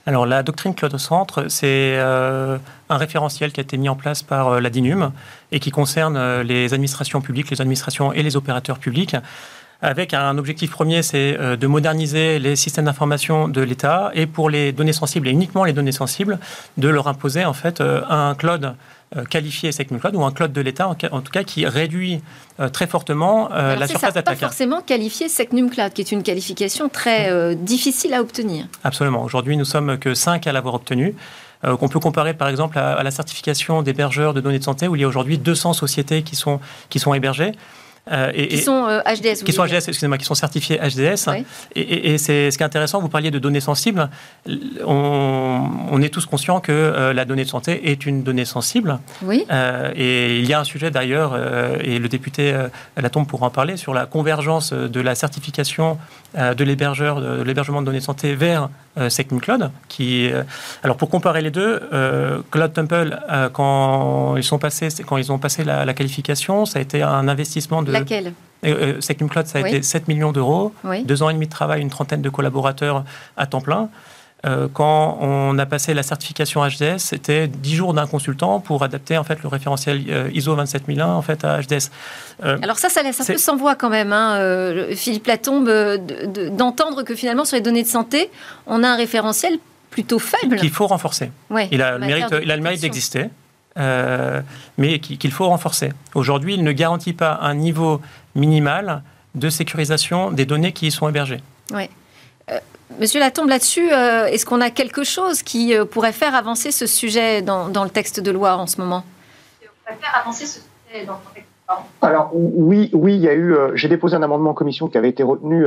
Alors 0.05 0.25
la 0.25 0.43
doctrine 0.43 0.75
cloud 0.75 0.93
au 0.93 0.97
centre, 0.97 1.45
c'est 1.47 1.95
euh, 1.97 2.57
un 2.89 2.97
référentiel 2.97 3.53
qui 3.53 3.61
a 3.61 3.63
été 3.63 3.77
mis 3.77 3.87
en 3.87 3.95
place 3.95 4.21
par 4.21 4.59
la 4.59 4.69
DINUM 4.69 5.11
et 5.53 5.61
qui 5.61 5.71
concerne 5.71 6.41
les 6.41 6.73
administrations 6.73 7.21
publiques, 7.21 7.49
les 7.49 7.61
administrations 7.61 8.11
et 8.11 8.21
les 8.21 8.35
opérateurs 8.35 8.79
publics 8.79 9.15
avec 9.81 10.13
un 10.13 10.37
objectif 10.37 10.71
premier, 10.71 11.03
c'est 11.03 11.37
euh, 11.39 11.55
de 11.55 11.67
moderniser 11.67 12.39
les 12.39 12.55
systèmes 12.55 12.85
d'information 12.85 13.47
de 13.47 13.61
l'État 13.61 14.11
et 14.13 14.25
pour 14.25 14.49
les 14.49 14.71
données 14.71 14.93
sensibles 14.93 15.27
et 15.27 15.31
uniquement 15.31 15.63
les 15.63 15.73
données 15.73 15.91
sensibles, 15.91 16.39
de 16.77 16.87
leur 16.87 17.07
imposer 17.07 17.45
en 17.45 17.53
fait 17.53 17.79
euh, 17.79 18.01
un 18.09 18.33
cloud 18.35 18.73
euh, 19.15 19.23
qualifié 19.23 19.71
Cloud 19.71 20.15
ou 20.15 20.23
un 20.23 20.31
cloud 20.31 20.51
de 20.51 20.61
l'État, 20.61 20.89
en, 20.89 20.95
tout 20.95 21.31
cas 21.31 21.43
qui 21.43 21.65
réduit 21.65 22.21
très 22.73 22.87
fortement 22.87 23.47
la 23.49 23.87
surface 23.87 24.13
d'attaque. 24.13 24.37
Pas 24.37 24.47
forcément 24.47 24.81
qualifié 24.81 25.29
Secnum 25.29 25.69
Cloud, 25.69 25.93
qui 25.93 26.01
est 26.01 26.11
une 26.11 26.23
qualification 26.23 26.89
très 26.89 27.55
difficile 27.55 28.13
à 28.13 28.19
obtenir. 28.19 28.65
Absolument. 28.83 29.23
Aujourd'hui, 29.23 29.55
nous 29.55 29.63
sommes 29.63 29.97
que 29.97 30.13
5 30.13 30.45
à 30.47 30.51
l'avoir 30.51 30.73
obtenu. 30.73 31.15
qu'on 31.63 31.87
peut 31.87 32.01
comparer 32.01 32.33
par 32.33 32.49
exemple 32.49 32.77
à, 32.77 33.01
la 33.01 33.11
certification 33.11 33.81
d'hébergeurs 33.81 34.33
de 34.33 34.41
données 34.41 34.59
de 34.59 34.63
santé, 34.65 34.89
où 34.89 34.97
il 34.97 35.01
y 35.01 35.05
a 35.05 35.07
aujourd'hui 35.07 35.37
200 35.37 35.71
sociétés 35.71 36.23
qui 36.23 36.35
sont, 36.35 36.59
qui 36.89 36.99
sont 36.99 37.13
hébergées. 37.13 37.53
Euh, 38.11 38.31
et, 38.33 38.47
qui 38.47 38.57
sont 38.57 38.87
HDS. 39.05 39.41
Euh, 39.41 39.45
qui 39.45 39.53
sont 39.53 39.65
HDS, 39.65 39.87
excusez-moi, 39.87 40.17
qui 40.17 40.25
sont 40.25 40.35
certifiés 40.35 40.77
HDS. 40.77 41.29
Et, 41.75 42.17
c'est 42.17 42.51
ce 42.51 42.57
qui 42.57 42.63
est 42.63 42.65
intéressant, 42.65 42.99
vous 42.99 43.09
parliez 43.09 43.31
de 43.31 43.39
données 43.39 43.59
sensibles. 43.59 44.09
On, 44.85 46.01
est 46.01 46.09
tous 46.09 46.25
conscients 46.25 46.59
que 46.59 46.71
euh, 46.71 47.13
la 47.13 47.25
donnée 47.25 47.43
de 47.43 47.49
santé 47.49 47.91
est 47.91 48.05
une 48.05 48.23
donnée 48.23 48.45
sensible. 48.45 48.99
Oui. 49.23 49.45
et 49.95 50.39
il 50.39 50.45
y 50.45 50.53
a 50.53 50.59
un 50.59 50.63
sujet 50.63 50.91
d'ailleurs, 50.91 51.37
et 51.83 51.99
le 51.99 52.07
député 52.07 52.55
Latombe 52.95 53.27
pourra 53.27 53.47
en 53.47 53.49
parler, 53.49 53.77
sur 53.77 53.93
la 53.93 54.05
convergence 54.05 54.73
de 54.73 55.01
la 55.01 55.15
certification 55.15 55.97
de 56.35 56.63
l'hébergeur, 56.63 57.19
de 57.21 57.41
l'hébergement 57.41 57.81
de 57.81 57.87
données 57.87 57.99
de 57.99 58.03
santé 58.03 58.35
vers 58.35 58.69
euh, 58.97 59.09
Cloud. 59.41 59.71
Qui, 59.87 60.29
alors 60.83 60.97
pour 60.97 61.09
comparer 61.09 61.41
les 61.41 61.51
deux, 61.51 61.81
Cloud 62.51 62.73
Temple, 62.73 63.19
quand 63.53 64.37
ils 64.37 64.43
sont 64.43 64.59
passés, 64.59 64.89
quand 65.05 65.17
ils 65.17 65.31
ont 65.31 65.39
passé 65.39 65.63
la, 65.63 65.85
la, 65.85 65.93
qualification, 65.93 66.65
ça 66.65 66.79
a 66.79 66.81
été 66.81 67.01
un 67.01 67.27
investissement 67.27 67.81
de 67.81 67.91
Laquelle 67.99 68.33
euh, 68.65 68.99
Cloud, 69.29 69.47
ça 69.47 69.59
a 69.59 69.67
été 69.67 69.81
7 69.81 70.07
millions 70.07 70.31
d'euros, 70.31 70.73
deux 71.05 71.23
ans 71.23 71.29
et 71.29 71.33
demi 71.33 71.45
de 71.45 71.51
travail, 71.51 71.81
une 71.81 71.89
trentaine 71.89 72.21
de 72.21 72.29
collaborateurs 72.29 73.03
à 73.35 73.45
temps 73.45 73.61
plein. 73.61 73.89
euh, 74.45 74.67
quand 74.71 75.17
on 75.19 75.57
a 75.57 75.65
passé 75.65 75.93
la 75.93 76.03
certification 76.03 76.61
HDS, 76.65 76.99
c'était 76.99 77.47
10 77.47 77.75
jours 77.75 77.93
d'un 77.93 78.05
consultant 78.05 78.59
pour 78.59 78.83
adapter 78.83 79.17
en 79.17 79.23
fait 79.23 79.41
le 79.41 79.49
référentiel 79.49 80.03
euh, 80.09 80.29
ISO 80.33 80.55
27001 80.55 81.07
en 81.07 81.21
fait 81.21 81.43
à 81.43 81.59
HDS. 81.59 81.89
Euh, 82.43 82.57
Alors 82.61 82.77
ça, 82.77 82.89
ça 82.89 83.01
laisse 83.01 83.19
un 83.19 83.25
peu 83.25 83.37
sans 83.37 83.57
voix 83.57 83.75
quand 83.75 83.89
même, 83.89 84.13
hein, 84.13 84.39
Philippe 84.95 85.27
Latombe, 85.27 85.69
d'entendre 86.51 87.03
que 87.03 87.15
finalement 87.15 87.45
sur 87.45 87.55
les 87.55 87.63
données 87.63 87.83
de 87.83 87.87
santé, 87.87 88.29
on 88.67 88.83
a 88.83 88.89
un 88.89 88.95
référentiel 88.95 89.57
plutôt 89.89 90.19
faible. 90.19 90.57
Qu'il 90.57 90.69
faut 90.69 90.87
renforcer. 90.87 91.31
il 91.71 91.81
a 91.81 91.97
le 91.97 92.05
mérite, 92.05 92.35
il 92.43 92.51
a 92.51 92.55
le 92.55 92.61
mérite 92.61 92.81
d'exister. 92.81 93.29
Mais 93.77 94.99
qu'il 94.99 95.31
faut 95.31 95.47
renforcer. 95.47 95.93
Aujourd'hui, 96.15 96.55
il 96.55 96.63
ne 96.63 96.71
garantit 96.71 97.13
pas 97.13 97.39
un 97.41 97.53
niveau 97.53 98.01
minimal 98.35 99.03
de 99.35 99.49
sécurisation 99.49 100.31
des 100.31 100.45
données 100.45 100.73
qui 100.73 100.87
y 100.87 100.91
sont 100.91 101.07
hébergées. 101.07 101.41
Oui. 101.73 101.89
Monsieur 102.99 103.19
Latombe, 103.19 103.49
là-dessus, 103.49 103.91
euh, 103.91 104.25
est-ce 104.25 104.45
qu'on 104.45 104.61
a 104.61 104.69
quelque 104.69 105.03
chose 105.03 105.43
qui 105.43 105.75
euh, 105.75 105.85
pourrait 105.85 106.13
faire 106.13 106.33
avancer 106.33 106.71
ce 106.71 106.87
sujet 106.87 107.41
dans, 107.41 107.67
le 107.83 107.89
texte 107.89 108.19
de 108.21 108.31
loi 108.31 108.55
en 108.55 108.65
ce 108.65 108.79
moment? 108.79 109.03
Faire 109.85 109.97
avancer 110.19 110.45
ce 110.45 110.61
sujet 110.61 111.05
dans 111.05 111.13
le 111.13 111.33
texte 111.35 111.49
de 111.67 111.73
loi 111.73 111.85
Alors 112.01 112.31
oui, 112.33 112.89
oui, 112.93 113.15
il 113.15 113.21
y 113.21 113.27
a 113.27 113.33
eu. 113.33 113.53
Euh, 113.53 113.75
j'ai 113.75 113.89
déposé 113.89 114.15
un 114.15 114.23
amendement 114.23 114.51
en 114.51 114.53
commission 114.53 114.87
qui 114.87 114.97
avait 114.97 115.09
été 115.09 115.21
retenu, 115.21 115.65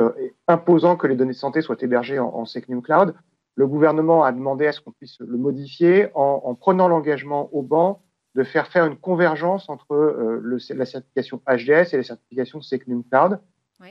imposant 0.48 0.96
que 0.96 1.06
les 1.06 1.14
données 1.14 1.32
de 1.32 1.36
santé 1.36 1.60
soient 1.60 1.76
hébergées 1.80 2.18
en, 2.18 2.34
en 2.34 2.80
Cloud. 2.80 3.14
Le 3.60 3.66
gouvernement 3.66 4.24
a 4.24 4.32
demandé 4.32 4.66
à 4.66 4.72
ce 4.72 4.80
qu'on 4.80 4.92
puisse 4.92 5.18
le 5.20 5.36
modifier 5.36 6.08
en, 6.14 6.54
prenant 6.54 6.88
l'engagement 6.88 7.50
au 7.52 7.60
banc 7.60 8.00
de 8.34 8.42
faire 8.42 8.68
faire 8.68 8.86
une 8.86 8.96
convergence 8.96 9.68
entre 9.68 9.94
le, 10.42 10.56
la 10.74 10.86
certification 10.86 11.42
HDS 11.46 11.92
et 11.92 11.98
la 11.98 12.02
certification 12.02 12.62
SecNum 12.62 13.04
Cloud 13.04 13.38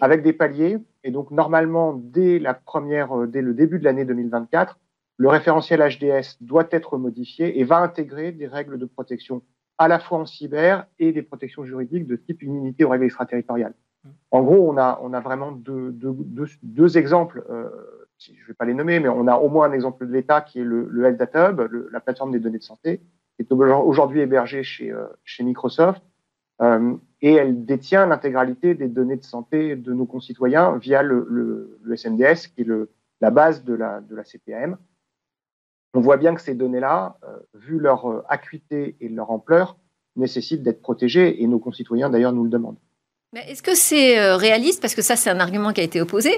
avec 0.01 0.23
des 0.23 0.33
paliers. 0.33 0.79
Et 1.03 1.11
donc, 1.11 1.29
normalement, 1.29 1.93
dès, 1.93 2.39
la 2.39 2.55
première, 2.55 3.15
euh, 3.15 3.27
dès 3.27 3.43
le 3.43 3.53
début 3.53 3.77
de 3.77 3.83
l'année 3.83 4.05
2024, 4.05 4.79
le 5.17 5.29
référentiel 5.29 5.81
HDS 5.81 6.37
doit 6.41 6.67
être 6.71 6.97
modifié 6.97 7.59
et 7.59 7.63
va 7.63 7.77
intégrer 7.77 8.31
des 8.31 8.47
règles 8.47 8.79
de 8.79 8.85
protection 8.85 9.43
à 9.77 9.87
la 9.87 9.99
fois 9.99 10.17
en 10.17 10.25
cyber 10.25 10.87
et 10.97 11.11
des 11.11 11.21
protections 11.21 11.63
juridiques 11.63 12.07
de 12.07 12.15
type 12.15 12.41
immunité 12.41 12.85
aux 12.85 12.89
règles 12.89 13.05
extraterritoriales. 13.05 13.75
Mmh. 14.03 14.09
En 14.31 14.41
gros, 14.41 14.67
on 14.67 14.77
a, 14.77 14.99
on 15.03 15.13
a 15.13 15.19
vraiment 15.19 15.51
deux, 15.51 15.91
deux, 15.91 16.15
deux, 16.63 16.97
exemples. 16.97 17.45
Euh, 17.49 17.69
je 18.19 18.31
ne 18.31 18.47
vais 18.47 18.53
pas 18.53 18.65
les 18.65 18.73
nommer, 18.73 18.99
mais 18.99 19.09
on 19.09 19.27
a 19.27 19.37
au 19.37 19.49
moins 19.49 19.69
un 19.69 19.73
exemple 19.73 20.05
de 20.05 20.11
l'État 20.11 20.41
qui 20.41 20.59
est 20.59 20.63
le, 20.63 20.87
le 20.89 21.05
Health 21.05 21.17
Data 21.17 21.49
Hub, 21.49 21.61
la 21.91 21.99
plateforme 21.99 22.31
des 22.31 22.39
données 22.39 22.57
de 22.57 22.63
santé, 22.63 23.01
qui 23.35 23.43
est 23.43 23.51
aujourd'hui 23.51 24.19
hébergée 24.19 24.63
chez, 24.63 24.91
euh, 24.91 25.07
Microsoft. 25.39 26.03
Euh, 26.61 26.95
et 27.21 27.33
elle 27.33 27.63
détient 27.63 28.05
l'intégralité 28.05 28.75
des 28.75 28.89
données 28.89 29.15
de 29.15 29.23
santé 29.23 29.77
de 29.77 29.93
nos 29.93 30.05
concitoyens 30.05 30.77
via 30.77 31.01
le, 31.01 31.79
SNDS, 31.95 32.47
qui 32.53 32.61
est 32.61 32.67
la 33.21 33.31
base 33.31 33.63
de 33.63 33.73
la, 33.73 34.01
de 34.01 34.15
la 34.15 34.23
CPAM. 34.23 34.77
On 35.93 36.01
voit 36.01 36.17
bien 36.17 36.35
que 36.35 36.41
ces 36.41 36.55
données-là, 36.55 37.17
euh, 37.23 37.37
vu 37.53 37.79
leur 37.79 38.29
acuité 38.29 38.97
et 38.99 39.07
leur 39.07 39.31
ampleur, 39.31 39.77
nécessitent 40.17 40.63
d'être 40.63 40.81
protégées, 40.81 41.41
et 41.41 41.47
nos 41.47 41.59
concitoyens 41.59 42.09
d'ailleurs 42.09 42.33
nous 42.33 42.43
le 42.43 42.49
demandent. 42.49 42.79
Est-ce 43.47 43.61
que 43.61 43.75
c'est 43.75 44.17
euh, 44.17 44.37
réaliste, 44.37 44.81
parce 44.81 44.95
que 44.95 45.03
ça 45.03 45.15
c'est 45.15 45.29
un 45.29 45.39
argument 45.39 45.71
qui 45.71 45.81
a 45.81 45.83
été 45.83 46.01
opposé, 46.01 46.31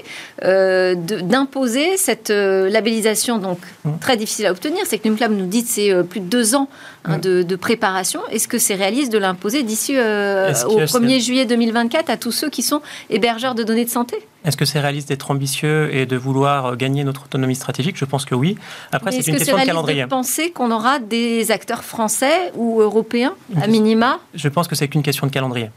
euh, 0.44 0.94
d'imposer 0.94 1.96
cette 1.96 2.28
euh, 2.28 2.68
labellisation 2.68 3.38
donc 3.38 3.60
mmh. 3.86 3.92
très 3.98 4.18
difficile 4.18 4.44
à 4.44 4.50
obtenir 4.50 4.82
C'est 4.84 4.98
que 4.98 5.08
NumClub 5.08 5.32
nous 5.32 5.46
dit 5.46 5.64
que 5.64 5.70
c'est 5.70 6.04
plus 6.04 6.20
de 6.20 6.26
deux 6.26 6.54
ans 6.54 6.68
hein, 7.06 7.16
mmh. 7.16 7.44
de, 7.44 7.56
préparation. 7.56 8.20
Est-ce 8.30 8.46
que 8.46 8.58
c'est 8.58 8.74
réaliste 8.74 9.10
de 9.10 9.16
l'imposer 9.16 9.62
d'ici 9.62 9.94
au 9.94 10.80
1er 10.80 11.18
juillet 11.18 11.46
2024 11.46 12.10
à 12.10 12.18
tous 12.18 12.30
ceux 12.30 12.50
qui 12.50 12.60
sont 12.60 12.82
hébergeurs 13.08 13.54
de 13.54 13.62
données 13.62 13.86
de 13.86 13.90
santé? 13.90 14.16
Est-ce 14.44 14.58
que 14.58 14.66
c'est 14.66 14.80
réaliste 14.80 15.08
d'être 15.08 15.30
ambitieux 15.30 15.94
et 15.94 16.04
de 16.04 16.16
vouloir 16.18 16.76
gagner 16.76 17.04
notre 17.04 17.24
autonomie 17.24 17.56
stratégique? 17.56 17.96
Je 17.96 18.04
pense 18.04 18.26
que 18.26 18.34
oui. 18.34 18.58
Après, 18.90 19.12
c'est 19.12 19.26
une 19.26 19.38
question 19.38 19.56
de 19.56 19.64
calendrier. 19.64 20.00
Est-ce 20.00 20.06
que 20.08 20.10
penser 20.10 20.50
qu'on 20.50 20.70
aura 20.70 20.98
des 20.98 21.52
acteurs 21.52 21.84
français 21.84 22.52
ou 22.54 22.82
européens, 22.82 23.32
à 23.58 23.66
minima? 23.66 24.20
Je 24.34 24.50
pense 24.50 24.68
que 24.68 24.74
c'est 24.74 24.88
qu'une 24.88 25.02
question 25.02 25.26
de 25.26 25.32
calendrier. 25.32 25.70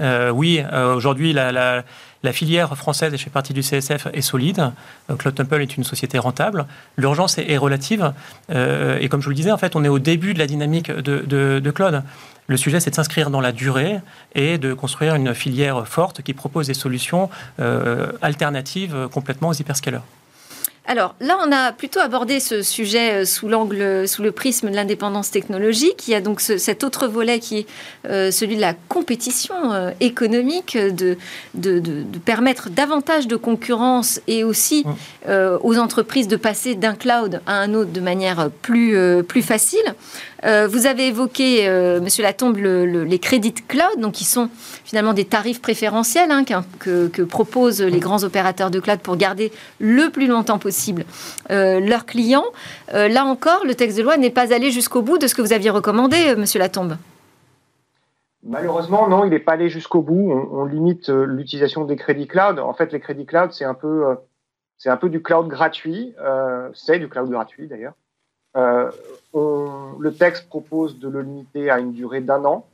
Euh, 0.00 0.30
oui, 0.30 0.62
euh, 0.72 0.94
aujourd'hui, 0.94 1.32
la, 1.32 1.84
filière 2.32 2.76
française, 2.76 3.12
et 3.14 3.16
je 3.16 3.24
fais 3.24 3.30
partie 3.30 3.52
du 3.52 3.62
CSF, 3.62 4.08
est 4.12 4.20
solide. 4.20 4.70
Euh, 5.10 5.16
Cloud 5.16 5.34
Temple 5.34 5.62
est 5.62 5.76
une 5.76 5.84
société 5.84 6.18
rentable. 6.18 6.66
L'urgence 6.96 7.38
est, 7.38 7.56
relative. 7.56 8.12
et 8.50 9.08
comme 9.08 9.20
je 9.20 9.24
vous 9.24 9.30
le 9.30 9.36
disais, 9.36 9.52
en 9.52 9.58
fait, 9.58 9.76
on 9.76 9.84
est 9.84 9.88
au 9.88 9.98
début 9.98 10.34
de 10.34 10.38
la 10.38 10.46
dynamique 10.46 10.90
de, 10.90 11.20
de, 11.20 11.60
de 11.62 11.70
Cloud. 11.70 12.02
Le 12.46 12.56
sujet, 12.56 12.80
c'est 12.80 12.90
de 12.90 12.94
s'inscrire 12.94 13.30
dans 13.30 13.42
la 13.42 13.52
durée 13.52 14.00
et 14.34 14.56
de 14.56 14.72
construire 14.72 15.14
une 15.14 15.34
filière 15.34 15.86
forte 15.86 16.22
qui 16.22 16.32
propose 16.32 16.66
des 16.68 16.74
solutions 16.74 17.28
alternatives 18.22 19.08
complètement 19.12 19.48
aux 19.48 19.54
hyperscalers. 19.54 20.00
Alors 20.90 21.14
là, 21.20 21.36
on 21.46 21.52
a 21.52 21.70
plutôt 21.72 22.00
abordé 22.00 22.40
ce 22.40 22.62
sujet 22.62 23.12
euh, 23.12 23.24
sous 23.26 23.46
l'angle, 23.46 24.08
sous 24.08 24.22
le 24.22 24.32
prisme 24.32 24.70
de 24.70 24.74
l'indépendance 24.74 25.30
technologique. 25.30 26.08
Il 26.08 26.12
y 26.12 26.14
a 26.14 26.22
donc 26.22 26.40
cet 26.40 26.82
autre 26.82 27.06
volet 27.06 27.40
qui 27.40 27.58
est 27.58 27.66
euh, 28.08 28.30
celui 28.30 28.56
de 28.56 28.62
la 28.62 28.72
compétition 28.72 29.70
euh, 29.70 29.90
économique, 30.00 30.78
de, 30.78 31.18
de, 31.52 31.82
permettre 32.24 32.70
davantage 32.70 33.26
de 33.26 33.36
concurrence 33.36 34.22
et 34.26 34.44
aussi 34.44 34.84
mmh. 34.84 35.30
aux 35.62 35.78
entreprises 35.78 36.26
de 36.26 36.36
passer 36.36 36.74
d'un 36.74 36.94
cloud 36.94 37.42
à 37.46 37.60
un 37.60 37.74
autre 37.74 37.92
de 37.92 38.00
manière 38.00 38.50
plus, 38.62 38.96
plus 39.24 39.42
facile. 39.42 39.94
Euh, 40.44 40.68
vous 40.68 40.86
avez 40.86 41.08
évoqué, 41.08 41.68
euh, 41.68 42.00
Monsieur 42.00 42.22
Latombe, 42.22 42.56
les 42.56 43.18
crédits 43.18 43.54
cloud, 43.54 43.98
donc 43.98 44.12
qui 44.12 44.24
sont 44.24 44.48
finalement 44.84 45.12
des 45.12 45.24
tarifs 45.24 45.60
préférentiels 45.60 46.30
hein, 46.30 46.44
que, 46.44 47.22
proposent 47.24 47.82
les 47.82 47.98
grands 47.98 48.24
opérateurs 48.24 48.70
de 48.70 48.80
cloud 48.80 49.00
pour 49.00 49.16
garder 49.16 49.52
le 49.80 50.10
plus 50.10 50.26
longtemps 50.26 50.58
possible 50.58 51.04
euh, 51.50 51.80
leurs 51.80 52.06
clients. 52.06 52.46
là 52.92 53.24
encore, 53.24 53.64
le 53.64 53.74
texte 53.74 53.98
de 53.98 54.02
loi 54.02 54.16
n'est 54.16 54.30
pas 54.30 54.52
allé 54.52 54.70
jusqu'au 54.70 55.02
bout 55.02 55.18
de 55.18 55.26
ce 55.26 55.34
que 55.34 55.42
vous 55.42 55.52
aviez 55.52 55.70
recommandé, 55.70 56.34
Monsieur 56.36 56.58
Latombe. 56.58 56.96
Malheureusement, 58.44 59.08
non, 59.08 59.24
il 59.24 59.30
n'est 59.30 59.40
pas 59.40 59.52
allé 59.52 59.68
jusqu'au 59.68 60.00
bout. 60.00 60.32
On, 60.52 60.64
limite 60.64 61.08
l'utilisation 61.08 61.84
des 61.84 61.96
crédits 61.96 62.28
cloud. 62.28 62.58
En 62.60 62.72
fait, 62.72 62.92
les 62.92 63.00
crédits 63.00 63.26
cloud, 63.26 63.52
c'est 63.52 63.64
un 63.64 63.74
peu, 63.74 64.04
c'est 64.78 64.88
un 64.88 64.96
peu 64.96 65.08
du 65.08 65.20
cloud 65.20 65.48
gratuit. 65.48 66.14
c'est 66.72 66.98
du 66.98 67.08
cloud 67.08 67.28
gratuit 67.30 67.66
d'ailleurs. 67.66 67.94
Euh, 68.56 68.90
le 69.34 70.12
texte 70.12 70.48
propose 70.48 70.98
de 70.98 71.08
le 71.08 71.22
limiter 71.22 71.70
à 71.70 71.78
une 71.78 71.92
durée 71.92 72.20
d'un 72.20 72.44
an. 72.44 72.66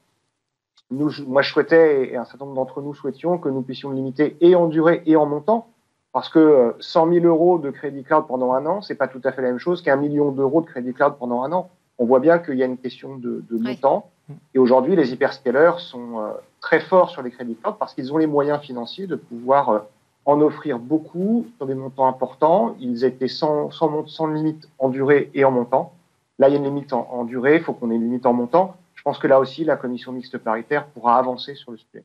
Nous, 0.90 1.10
moi, 1.26 1.42
je 1.42 1.52
souhaitais, 1.52 2.12
et 2.12 2.16
un 2.16 2.24
certain 2.24 2.44
nombre 2.44 2.56
d'entre 2.56 2.80
nous 2.80 2.94
souhaitions, 2.94 3.38
que 3.38 3.48
nous 3.48 3.62
puissions 3.62 3.90
le 3.90 3.96
limiter 3.96 4.36
et 4.40 4.54
en 4.54 4.66
durée 4.66 5.02
et 5.06 5.16
en 5.16 5.26
montant, 5.26 5.68
parce 6.12 6.28
que 6.28 6.74
100 6.78 7.12
000 7.12 7.26
euros 7.26 7.58
de 7.58 7.70
crédit 7.70 8.04
cloud 8.04 8.26
pendant 8.28 8.52
un 8.52 8.66
an, 8.66 8.82
c'est 8.82 8.94
pas 8.94 9.08
tout 9.08 9.20
à 9.24 9.32
fait 9.32 9.42
la 9.42 9.48
même 9.48 9.58
chose 9.58 9.82
qu'un 9.82 9.96
million 9.96 10.30
d'euros 10.30 10.60
de 10.60 10.66
crédit 10.66 10.94
cloud 10.94 11.14
pendant 11.18 11.42
un 11.42 11.52
an. 11.52 11.70
On 11.98 12.06
voit 12.06 12.20
bien 12.20 12.38
qu'il 12.38 12.54
y 12.54 12.62
a 12.62 12.66
une 12.66 12.78
question 12.78 13.16
de, 13.16 13.44
montant. 13.50 14.10
Et 14.54 14.58
aujourd'hui, 14.58 14.96
les 14.96 15.12
hyperscalers 15.12 15.78
sont 15.78 16.20
euh, 16.20 16.30
très 16.60 16.80
forts 16.80 17.10
sur 17.10 17.22
les 17.22 17.30
crédits 17.30 17.56
cloud 17.56 17.76
parce 17.78 17.94
qu'ils 17.94 18.12
ont 18.12 18.16
les 18.16 18.26
moyens 18.26 18.60
financiers 18.60 19.06
de 19.06 19.16
pouvoir 19.16 19.68
euh, 19.68 19.78
en 20.26 20.40
offrir 20.40 20.78
beaucoup 20.78 21.46
sur 21.56 21.66
des 21.66 21.74
montants 21.74 22.06
importants. 22.06 22.76
Ils 22.80 23.04
étaient 23.04 23.28
sans, 23.28 23.70
sans, 23.70 24.26
limite 24.26 24.68
en 24.78 24.88
durée 24.88 25.30
et 25.34 25.44
en 25.44 25.50
montant. 25.50 25.92
Là, 26.38 26.48
il 26.48 26.52
y 26.52 26.54
a 26.54 26.58
une 26.58 26.64
limite 26.64 26.92
en, 26.92 27.24
durée, 27.24 27.56
il 27.56 27.62
faut 27.62 27.74
qu'on 27.74 27.90
ait 27.90 27.94
une 27.94 28.04
limite 28.04 28.26
en 28.26 28.32
montant. 28.32 28.76
Je 28.94 29.02
pense 29.02 29.18
que 29.18 29.26
là 29.26 29.38
aussi, 29.38 29.64
la 29.64 29.76
commission 29.76 30.12
mixte 30.12 30.38
paritaire 30.38 30.86
pourra 30.86 31.18
avancer 31.18 31.54
sur 31.54 31.72
le 31.72 31.78
sujet. 31.78 32.04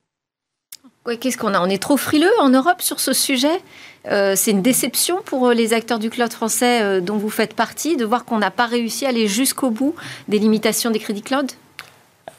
Qu'est-ce 1.20 1.38
qu'on 1.38 1.54
a? 1.54 1.62
On 1.62 1.70
est 1.70 1.82
trop 1.82 1.98
frileux 1.98 2.32
en 2.40 2.50
Europe 2.50 2.82
sur 2.82 3.00
ce 3.00 3.14
sujet? 3.14 3.62
Euh, 4.08 4.36
c'est 4.36 4.52
une 4.52 4.62
déception 4.62 5.22
pour 5.24 5.48
euh, 5.48 5.54
les 5.54 5.74
acteurs 5.74 6.00
du 6.00 6.10
cloud 6.10 6.32
français 6.32 6.82
euh, 6.84 7.02
dont 7.02 7.18
vous 7.18 7.30
faites 7.30 7.56
partie 7.56 7.98
de 7.98 8.06
voir 8.06 8.26
qu'on 8.26 8.38
n'a 8.38 8.52
pas 8.52 8.66
réussi 8.66 9.06
à 9.06 9.10
aller 9.10 9.28
jusqu'au 9.28 9.72
bout 9.72 9.96
des 10.28 10.40
limitations 10.40 10.92
des 10.92 11.00
crédits 11.00 11.22
cloud? 11.22 11.52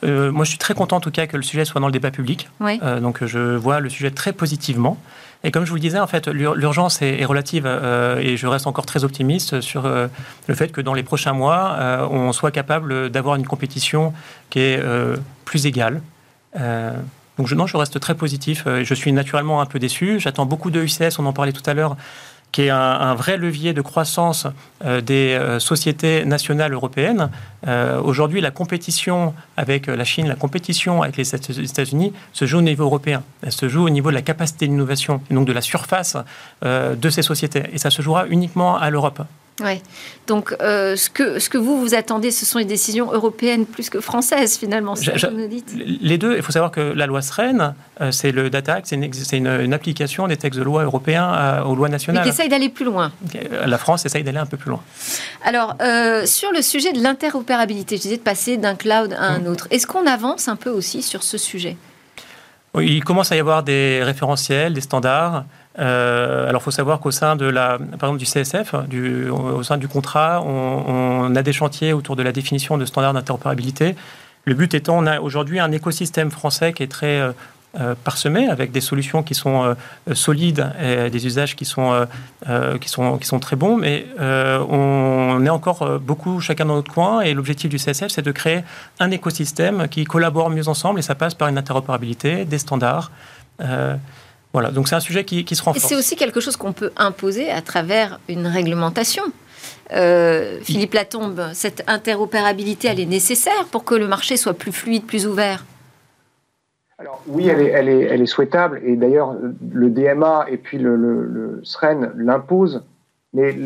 Moi, 0.02 0.44
je 0.44 0.50
suis 0.50 0.58
très 0.58 0.74
content 0.74 0.96
en 0.96 1.00
tout 1.00 1.10
cas 1.10 1.26
que 1.26 1.36
le 1.36 1.42
sujet 1.42 1.64
soit 1.64 1.80
dans 1.80 1.86
le 1.86 1.92
débat 1.92 2.10
public. 2.10 2.48
donc, 3.00 3.24
je 3.24 3.56
vois 3.56 3.80
le 3.80 3.88
sujet 3.88 4.10
très 4.10 4.32
positivement. 4.32 4.98
Et 5.42 5.50
comme 5.50 5.64
je 5.64 5.70
vous 5.70 5.76
le 5.76 5.80
disais, 5.80 5.98
en 5.98 6.06
fait, 6.06 6.28
l'urgence 6.28 7.00
est, 7.00 7.24
relative 7.24 7.64
euh, 7.66 8.18
et 8.18 8.36
je 8.36 8.46
reste 8.46 8.66
encore 8.66 8.84
très 8.84 9.04
optimiste 9.04 9.60
sur 9.60 9.86
euh, 9.86 10.06
le 10.48 10.54
fait 10.54 10.70
que 10.70 10.80
dans 10.80 10.92
les 10.92 11.02
prochains 11.02 11.32
mois, 11.32 11.76
euh, 11.78 12.06
on 12.10 12.32
soit 12.32 12.50
capable 12.50 13.08
d'avoir 13.08 13.36
une 13.36 13.46
compétition 13.46 14.12
qui 14.50 14.60
est 14.60 14.82
plus 15.44 15.66
égale. 15.66 16.02
donc 16.54 17.46
je, 17.46 17.54
non, 17.54 17.66
je 17.66 17.76
reste 17.76 17.98
très 18.00 18.14
positif. 18.14 18.66
Je 18.66 18.94
suis 18.94 19.12
naturellement 19.12 19.60
un 19.60 19.66
peu 19.66 19.78
déçu. 19.78 20.20
J'attends 20.20 20.44
beaucoup 20.44 20.70
de 20.70 20.82
UCS, 20.82 21.18
on 21.18 21.26
en 21.26 21.32
parlait 21.32 21.52
tout 21.52 21.62
à 21.66 21.74
l'heure, 21.74 21.96
qui 22.52 22.62
est 22.62 22.70
un, 22.70 23.14
vrai 23.14 23.36
levier 23.36 23.72
de 23.72 23.80
croissance 23.80 24.46
euh, 24.84 25.00
des 25.00 25.34
euh, 25.34 25.58
sociétés 25.58 26.24
nationales 26.24 26.72
européennes. 26.72 27.30
Euh, 27.66 28.00
aujourd'hui, 28.00 28.40
la 28.40 28.50
compétition 28.50 29.34
avec 29.56 29.86
la 29.86 30.04
Chine, 30.04 30.26
la 30.26 30.34
compétition 30.34 31.02
avec 31.02 31.16
les 31.16 31.34
États-Unis 31.34 32.12
se 32.32 32.46
joue 32.46 32.58
au 32.58 32.62
niveau 32.62 32.84
européen. 32.84 33.22
Elle 33.42 33.52
se 33.52 33.68
joue 33.68 33.84
au 33.84 33.90
niveau 33.90 34.10
de 34.10 34.14
la 34.14 34.22
capacité 34.22 34.66
d'innovation 34.66 35.22
donc 35.30 35.46
de 35.46 35.52
la 35.52 35.60
surface 35.60 36.16
de 36.62 37.10
ces 37.10 37.22
sociétés. 37.22 37.64
Et 37.72 37.78
ça 37.78 37.90
se 37.90 38.02
jouera 38.02 38.26
uniquement 38.26 38.76
à 38.76 38.90
l'Europe. 38.90 39.22
Oui. 39.60 39.82
Donc, 40.26 40.54
euh, 40.62 40.96
ce, 40.96 41.10
que, 41.10 41.38
ce 41.38 41.48
que 41.50 41.58
vous 41.58 41.80
vous 41.80 41.94
attendez, 41.94 42.30
ce 42.30 42.46
sont 42.46 42.58
les 42.58 42.64
décisions 42.64 43.12
européennes 43.12 43.66
plus 43.66 43.90
que 43.90 44.00
françaises, 44.00 44.56
finalement. 44.56 44.94
C'est 44.94 45.12
que 45.12 45.26
vous 45.26 45.48
dites. 45.48 45.74
Les 45.74 46.18
deux, 46.18 46.36
il 46.36 46.42
faut 46.42 46.52
savoir 46.52 46.70
que 46.70 46.80
la 46.80 47.06
loi 47.06 47.20
SREN, 47.20 47.74
euh, 48.00 48.10
c'est 48.12 48.32
le 48.32 48.48
Data 48.48 48.74
Act, 48.74 48.86
c'est 48.86 49.36
une, 49.36 49.46
une, 49.46 49.74
application 49.74 50.28
des 50.28 50.36
textes 50.36 50.58
de 50.58 50.64
loi 50.64 50.84
européens 50.84 51.62
aux 51.64 51.74
lois 51.74 51.88
nationales. 51.88 52.24
Mais 52.24 52.30
qui 52.30 52.34
essaye 52.34 52.48
d'aller 52.48 52.68
plus 52.68 52.84
loin. 52.84 53.12
La 53.66 53.78
France 53.78 54.06
essaye 54.06 54.22
d'aller 54.22 54.38
un 54.38 54.46
peu 54.46 54.56
plus 54.56 54.70
loin. 54.70 54.82
Alors, 55.44 55.76
euh, 55.80 56.26
sur 56.26 56.52
le 56.52 56.62
sujet 56.62 56.92
de 56.92 57.02
l'interopérabilité, 57.02 57.96
je 57.96 58.02
disais 58.02 58.16
de 58.16 58.22
passer 58.22 58.56
d'un 58.56 58.74
cloud 58.74 59.12
à 59.12 59.24
un 59.24 59.40
mmh. 59.40 59.46
autre. 59.46 59.68
Est-ce 59.70 59.86
qu'on 59.86 60.06
avance 60.06 60.48
un 60.48 60.56
peu 60.56 60.70
aussi 60.70 61.02
sur 61.02 61.22
ce 61.22 61.38
sujet? 61.38 61.76
Il 62.78 63.02
commence 63.02 63.32
à 63.32 63.36
y 63.36 63.40
avoir 63.40 63.62
des 63.64 64.00
référentiels, 64.02 64.74
des 64.74 64.80
standards. 64.80 65.44
Euh, 65.78 66.48
alors, 66.48 66.60
il 66.60 66.64
faut 66.64 66.70
savoir 66.70 67.00
qu'au 67.00 67.10
sein 67.10 67.36
de 67.36 67.46
la, 67.46 67.78
par 67.98 68.10
exemple, 68.10 68.18
du 68.18 68.24
CSF, 68.24 68.74
au 68.74 69.62
sein 69.62 69.76
du 69.76 69.88
contrat, 69.88 70.42
on, 70.42 71.34
a 71.34 71.42
des 71.42 71.52
chantiers 71.52 71.92
autour 71.92 72.16
de 72.16 72.22
la 72.22 72.32
définition 72.32 72.76
de 72.76 72.84
standards 72.84 73.14
d'interopérabilité. 73.14 73.94
Le 74.44 74.54
but 74.54 74.74
étant, 74.74 74.98
on 74.98 75.06
a 75.06 75.20
aujourd'hui 75.20 75.60
un 75.60 75.70
écosystème 75.70 76.30
français 76.30 76.72
qui 76.72 76.82
est 76.82 76.88
très 76.88 77.20
euh, 77.20 77.32
euh, 77.78 77.94
parsemé 78.02 78.48
avec 78.48 78.72
des 78.72 78.80
solutions 78.80 79.22
qui 79.22 79.34
sont 79.34 79.76
solides 80.12 80.72
et 80.82 81.08
des 81.08 81.26
usages 81.26 81.54
qui 81.54 81.64
sont, 81.64 82.04
qui 82.80 82.88
sont, 82.88 83.18
qui 83.18 83.28
sont 83.28 83.38
très 83.38 83.54
bons, 83.54 83.76
mais 83.76 84.06
on 84.18 85.40
est 85.46 85.50
encore 85.50 86.00
beaucoup 86.00 86.40
chacun 86.40 86.64
dans 86.64 86.74
notre 86.74 86.92
coin 86.92 87.20
et 87.20 87.32
l'objectif 87.32 87.70
du 87.70 87.76
CSF, 87.76 88.08
c'est 88.08 88.22
de 88.22 88.32
créer 88.32 88.62
un 88.98 89.12
écosystème 89.12 89.86
qui 89.86 90.02
collabore 90.02 90.50
mieux 90.50 90.66
ensemble 90.66 90.98
et 90.98 91.02
ça 91.02 91.14
passe 91.14 91.34
par 91.34 91.46
une 91.46 91.58
interopérabilité, 91.58 92.44
des 92.44 92.58
standards. 92.58 93.12
Voilà, 94.52 94.70
donc 94.70 94.88
c'est 94.88 94.96
un 94.96 95.00
sujet 95.00 95.24
qui, 95.24 95.44
se 95.54 95.62
renforce. 95.62 95.86
C'est 95.86 95.94
aussi 95.94 96.16
quelque 96.16 96.40
chose 96.40 96.56
qu'on 96.56 96.72
peut 96.72 96.90
imposer 96.96 97.50
à 97.50 97.62
travers 97.62 98.18
une 98.28 98.46
réglementation. 98.46 99.22
Euh, 99.92 100.58
Philippe 100.62 100.94
Latombe, 100.94 101.50
cette 101.52 101.84
interopérabilité, 101.86 102.88
elle 102.88 103.00
est 103.00 103.06
nécessaire 103.06 103.66
pour 103.70 103.84
que 103.84 103.94
le 103.94 104.08
marché 104.08 104.36
soit 104.36 104.54
plus 104.54 104.72
fluide, 104.72 105.04
plus 105.04 105.26
ouvert? 105.26 105.64
Alors, 106.98 107.22
oui, 107.26 107.48
elle 107.48 107.62
est, 107.62 107.70
elle, 107.70 107.88
est, 107.88 108.02
elle 108.02 108.20
est 108.20 108.26
souhaitable, 108.26 108.82
et 108.84 108.94
d'ailleurs, 108.94 109.34
le 109.72 109.88
DMA 109.88 110.46
et 110.50 110.58
puis 110.58 110.78
le, 110.78 110.96
le, 110.96 111.60
SREN 111.64 112.12
l'imposent, 112.16 112.84
mais 113.32 113.56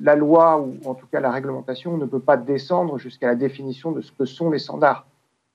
la 0.00 0.14
loi, 0.14 0.58
ou 0.58 0.78
en 0.88 0.94
tout 0.94 1.06
cas 1.06 1.20
la 1.20 1.30
réglementation, 1.30 1.98
ne 1.98 2.06
peut 2.06 2.20
pas 2.20 2.36
descendre 2.36 2.96
jusqu'à 2.98 3.26
la 3.26 3.34
définition 3.34 3.92
de 3.92 4.00
ce 4.00 4.10
que 4.12 4.24
sont 4.24 4.50
les 4.50 4.58
standards. 4.58 5.06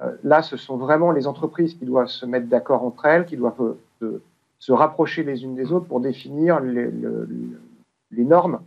Euh, 0.01 0.11
là, 0.23 0.41
ce 0.43 0.57
sont 0.57 0.77
vraiment 0.77 1.11
les 1.11 1.25
entreprises 1.25 1.73
qui 1.73 1.85
doivent 1.85 2.07
se 2.07 2.25
mettre 2.25 2.47
d'accord 2.47 2.83
entre 2.83 3.05
elles, 3.05 3.25
qui 3.25 3.37
doivent 3.37 3.75
euh, 4.03 4.21
se 4.63 4.71
rapprocher 4.71 5.23
les 5.23 5.43
unes 5.43 5.55
des 5.55 5.73
autres 5.73 5.87
pour 5.87 5.99
définir 5.99 6.61
les, 6.61 6.89
normes. 8.11 8.61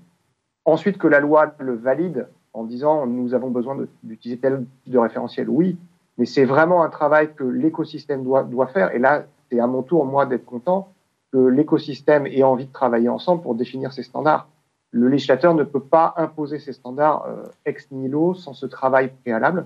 Ensuite, 0.67 0.99
que 0.99 1.07
la 1.07 1.21
loi 1.21 1.55
le 1.59 1.75
valide 1.75 2.29
en 2.53 2.65
disant 2.65 3.07
nous 3.07 3.33
avons 3.33 3.49
besoin 3.49 3.79
d'utiliser 4.03 4.39
tel 4.39 4.67
de 4.87 4.99
référentiel, 4.99 5.49
oui, 5.49 5.79
mais 6.19 6.27
c'est 6.27 6.45
vraiment 6.45 6.83
un 6.83 6.91
travail 6.91 7.35
que 7.35 7.45
l'écosystème 7.45 8.25
doit, 8.25 8.67
faire. 8.67 8.95
Et 8.95 8.99
là, 8.99 9.25
c'est 9.49 9.59
à 9.59 9.67
mon 9.67 9.83
tour, 9.83 10.05
moi, 10.05 10.27
d'être 10.27 10.45
content 10.45 10.93
que 11.33 11.39
l'écosystème 11.39 12.27
ait 12.27 12.43
envie 12.43 12.67
de 12.67 12.73
travailler 12.73 13.09
ensemble 13.09 13.41
pour 13.41 13.55
définir 13.55 13.95
ces 13.95 14.03
standards. 14.03 14.49
Le 14.91 15.09
législateur 15.09 15.55
ne 15.55 15.65
peut 15.65 15.81
pas 15.81 16.13
imposer 16.19 16.59
ces 16.59 16.75
standards 16.75 17.25
euh, 17.27 17.45
ex 17.65 17.91
nihilo 17.91 18.35
sans 18.35 18.53
ce 18.53 18.67
travail 18.67 19.13
préalable. 19.23 19.65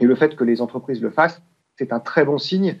Et 0.00 0.04
le 0.04 0.16
fait 0.16 0.34
que 0.34 0.42
les 0.42 0.60
entreprises 0.60 1.00
le 1.00 1.10
fassent, 1.10 1.40
c'est 1.76 1.92
un 1.92 2.00
très 2.00 2.24
bon 2.24 2.38
signe 2.38 2.76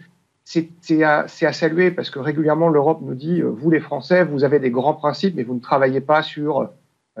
c'est 0.50 1.02
à, 1.02 1.28
saluer 1.28 1.90
parce 1.90 2.08
que 2.08 2.18
régulièrement 2.18 2.70
l'Europe 2.70 3.00
nous 3.02 3.14
dit 3.14 3.42
euh, 3.42 3.50
vous 3.50 3.70
les 3.70 3.80
Français 3.80 4.24
vous 4.24 4.44
avez 4.44 4.58
des 4.58 4.70
grands 4.70 4.94
principes 4.94 5.34
mais 5.36 5.42
vous 5.42 5.54
ne 5.54 5.60
travaillez 5.60 6.00
pas 6.00 6.22
sur 6.22 6.60
euh, 6.60 6.66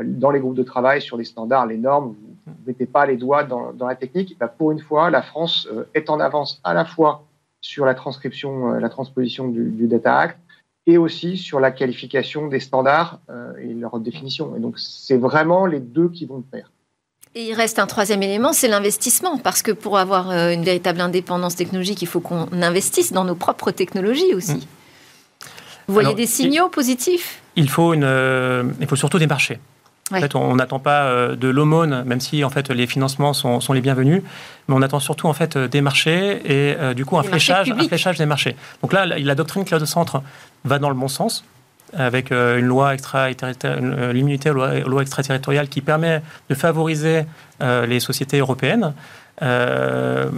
dans 0.02 0.30
les 0.30 0.40
groupes 0.40 0.56
de 0.56 0.62
travail 0.62 1.02
sur 1.02 1.18
les 1.18 1.24
standards 1.24 1.66
les 1.66 1.76
normes. 1.76 2.14
Vous 2.46 2.52
ne 2.52 2.66
mettez 2.66 2.86
pas 2.86 3.04
les 3.04 3.18
doigts 3.18 3.44
dans, 3.44 3.74
dans 3.74 3.86
la 3.86 3.96
technique. 3.96 4.38
Bah, 4.40 4.48
pour 4.48 4.72
une 4.72 4.78
fois 4.78 5.10
la 5.10 5.20
France 5.20 5.68
euh, 5.70 5.84
est 5.92 6.08
en 6.08 6.20
avance 6.20 6.58
à 6.64 6.72
la 6.72 6.86
fois 6.86 7.26
sur 7.60 7.84
la 7.84 7.94
transcription 7.94 8.70
la 8.70 8.88
transposition 8.88 9.48
du, 9.48 9.72
du, 9.72 9.88
Data 9.88 10.16
Act 10.16 10.38
et 10.86 10.96
aussi 10.96 11.36
sur 11.36 11.60
la 11.60 11.70
qualification 11.70 12.46
des 12.46 12.60
standards 12.60 13.20
et 13.60 13.74
leur 13.74 13.98
définition. 14.00 14.56
Et 14.56 14.60
donc 14.60 14.78
c'est 14.78 15.18
vraiment 15.18 15.66
les 15.66 15.80
deux 15.80 16.08
qui 16.08 16.24
vont 16.24 16.38
de 16.38 16.44
pair 16.44 16.70
et 17.34 17.48
il 17.48 17.54
reste 17.54 17.78
un 17.78 17.86
troisième 17.86 18.22
élément, 18.22 18.52
c'est 18.52 18.68
l'investissement, 18.68 19.38
parce 19.38 19.62
que 19.62 19.70
pour 19.70 19.98
avoir 19.98 20.30
euh, 20.30 20.50
une 20.50 20.64
véritable 20.64 21.00
indépendance 21.00 21.56
technologique, 21.56 22.00
il 22.02 22.08
faut 22.08 22.20
qu'on 22.20 22.48
investisse 22.62 23.12
dans 23.12 23.24
nos 23.24 23.34
propres 23.34 23.70
technologies 23.70 24.34
aussi. 24.34 24.54
Mm. 24.54 24.60
Vous 25.88 25.94
voyez 25.94 26.14
des 26.14 26.26
signaux 26.26 26.68
positifs? 26.68 27.40
Il 27.56 27.70
faut, 27.70 27.94
une, 27.94 28.04
euh, 28.04 28.64
il 28.80 28.86
faut 28.86 28.96
surtout 28.96 29.18
des 29.18 29.26
marchés. 29.26 29.58
En 30.10 30.20
fait, 30.20 30.34
on 30.34 30.56
n'attend 30.56 30.78
pas 30.78 31.04
euh, 31.04 31.36
de 31.36 31.48
l'aumône, 31.48 32.02
même 32.04 32.20
si 32.20 32.42
en 32.42 32.50
fait 32.50 32.70
les 32.70 32.86
financements 32.86 33.34
sont, 33.34 33.60
sont, 33.60 33.74
les 33.74 33.82
bienvenus, 33.82 34.22
mais 34.66 34.74
on 34.74 34.80
attend 34.80 35.00
surtout 35.00 35.26
en 35.28 35.34
fait 35.34 35.58
des 35.58 35.82
marchés 35.82 36.40
et 36.44 36.94
du 36.94 37.04
coup 37.04 37.18
un 37.18 37.22
fléchage, 37.22 37.70
un 37.70 37.88
fléchage 37.88 38.16
des 38.16 38.26
marchés. 38.26 38.56
Donc 38.82 38.94
là, 38.94 39.04
la, 39.04 39.18
la 39.18 39.34
doctrine 39.34 39.64
Cloud 39.64 39.84
Centre 39.84 40.22
va 40.64 40.78
dans 40.78 40.88
le 40.88 40.94
bon 40.94 41.08
sens 41.08 41.44
avec 41.96 42.32
euh, 42.32 42.58
une 42.58 42.66
loi 42.66 42.94
extra 42.94 43.28
euh, 43.28 44.12
l'immunité 44.12 44.50
loi, 44.50 44.80
loi 44.80 45.02
extraterritoriale 45.02 45.68
qui 45.68 45.80
permet 45.80 46.22
de 46.48 46.54
favoriser 46.54 47.24
euh, 47.62 47.86
les 47.86 48.00
sociétés 48.00 48.38
européennes. 48.38 48.92
mais 49.40 50.28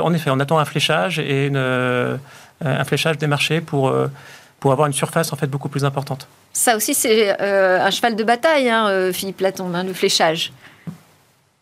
en 0.00 0.12
effet, 0.12 0.30
on 0.30 0.40
attend 0.40 0.58
un 0.58 0.64
fléchage 0.64 1.18
et 1.18 1.46
une, 1.46 1.56
un 1.56 2.84
fléchage 2.84 3.18
des 3.18 3.26
marchés 3.26 3.60
pour, 3.60 3.92
pour 4.60 4.72
avoir 4.72 4.86
une 4.86 4.92
surface 4.92 5.32
en 5.32 5.36
fait 5.36 5.48
beaucoup 5.48 5.68
plus 5.68 5.84
importante. 5.84 6.28
Ça 6.52 6.76
aussi, 6.76 6.94
c'est 6.94 7.38
un 7.40 7.90
cheval 7.90 8.14
de 8.14 8.24
bataille, 8.24 8.70
hein, 8.70 9.10
Philippe 9.12 9.38
Platon, 9.38 9.74
hein, 9.74 9.82
le 9.82 9.92
fléchage. 9.92 10.52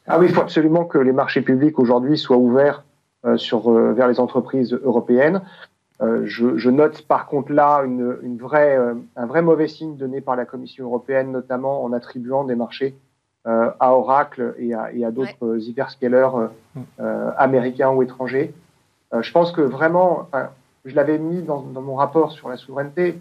Ah 0.07 0.19
oui, 0.19 0.27
il 0.29 0.35
faut 0.35 0.43
absolument 0.43 0.85
que 0.85 0.99
les 0.99 1.13
marchés 1.13 1.41
publics 1.41 1.79
aujourd'hui 1.79 2.19
soient 2.19 2.37
ouverts 2.37 2.83
sur, 3.37 3.71
vers 3.71 4.09
les 4.09 4.21
entreprises 4.21 4.79
européennes. 4.85 5.41
Euh, 6.01 6.23
je, 6.27 6.71
note 6.71 7.03
par 7.03 7.27
contre 7.27 7.53
là 7.53 7.83
une, 7.85 8.39
vraie, 8.39 8.77
euh, 8.77 8.95
un 9.17 9.27
vrai 9.27 9.43
mauvais 9.43 9.67
signe 9.67 9.97
donné 9.97 10.21
par 10.21 10.37
la 10.37 10.45
Commission 10.45 10.85
européenne, 10.85 11.33
notamment 11.33 11.83
en 11.83 11.93
attribuant 11.93 12.45
des 12.45 12.55
marchés 12.55 12.95
euh, 13.49 13.71
à 13.81 13.95
Oracle 13.95 14.55
et 14.59 14.75
à, 14.75 15.11
d'autres 15.11 15.59
hyperscalers 15.69 16.51
américains 17.37 17.91
ou 17.91 18.03
étrangers. 18.03 18.55
je 19.13 19.33
pense 19.33 19.51
que 19.51 19.61
vraiment, 19.61 20.29
je 20.85 20.95
l'avais 20.95 21.19
mis 21.19 21.43
dans, 21.43 21.63
mon 21.63 21.97
rapport 21.97 22.31
sur 22.31 22.49
la 22.49 22.57
souveraineté, 22.57 23.19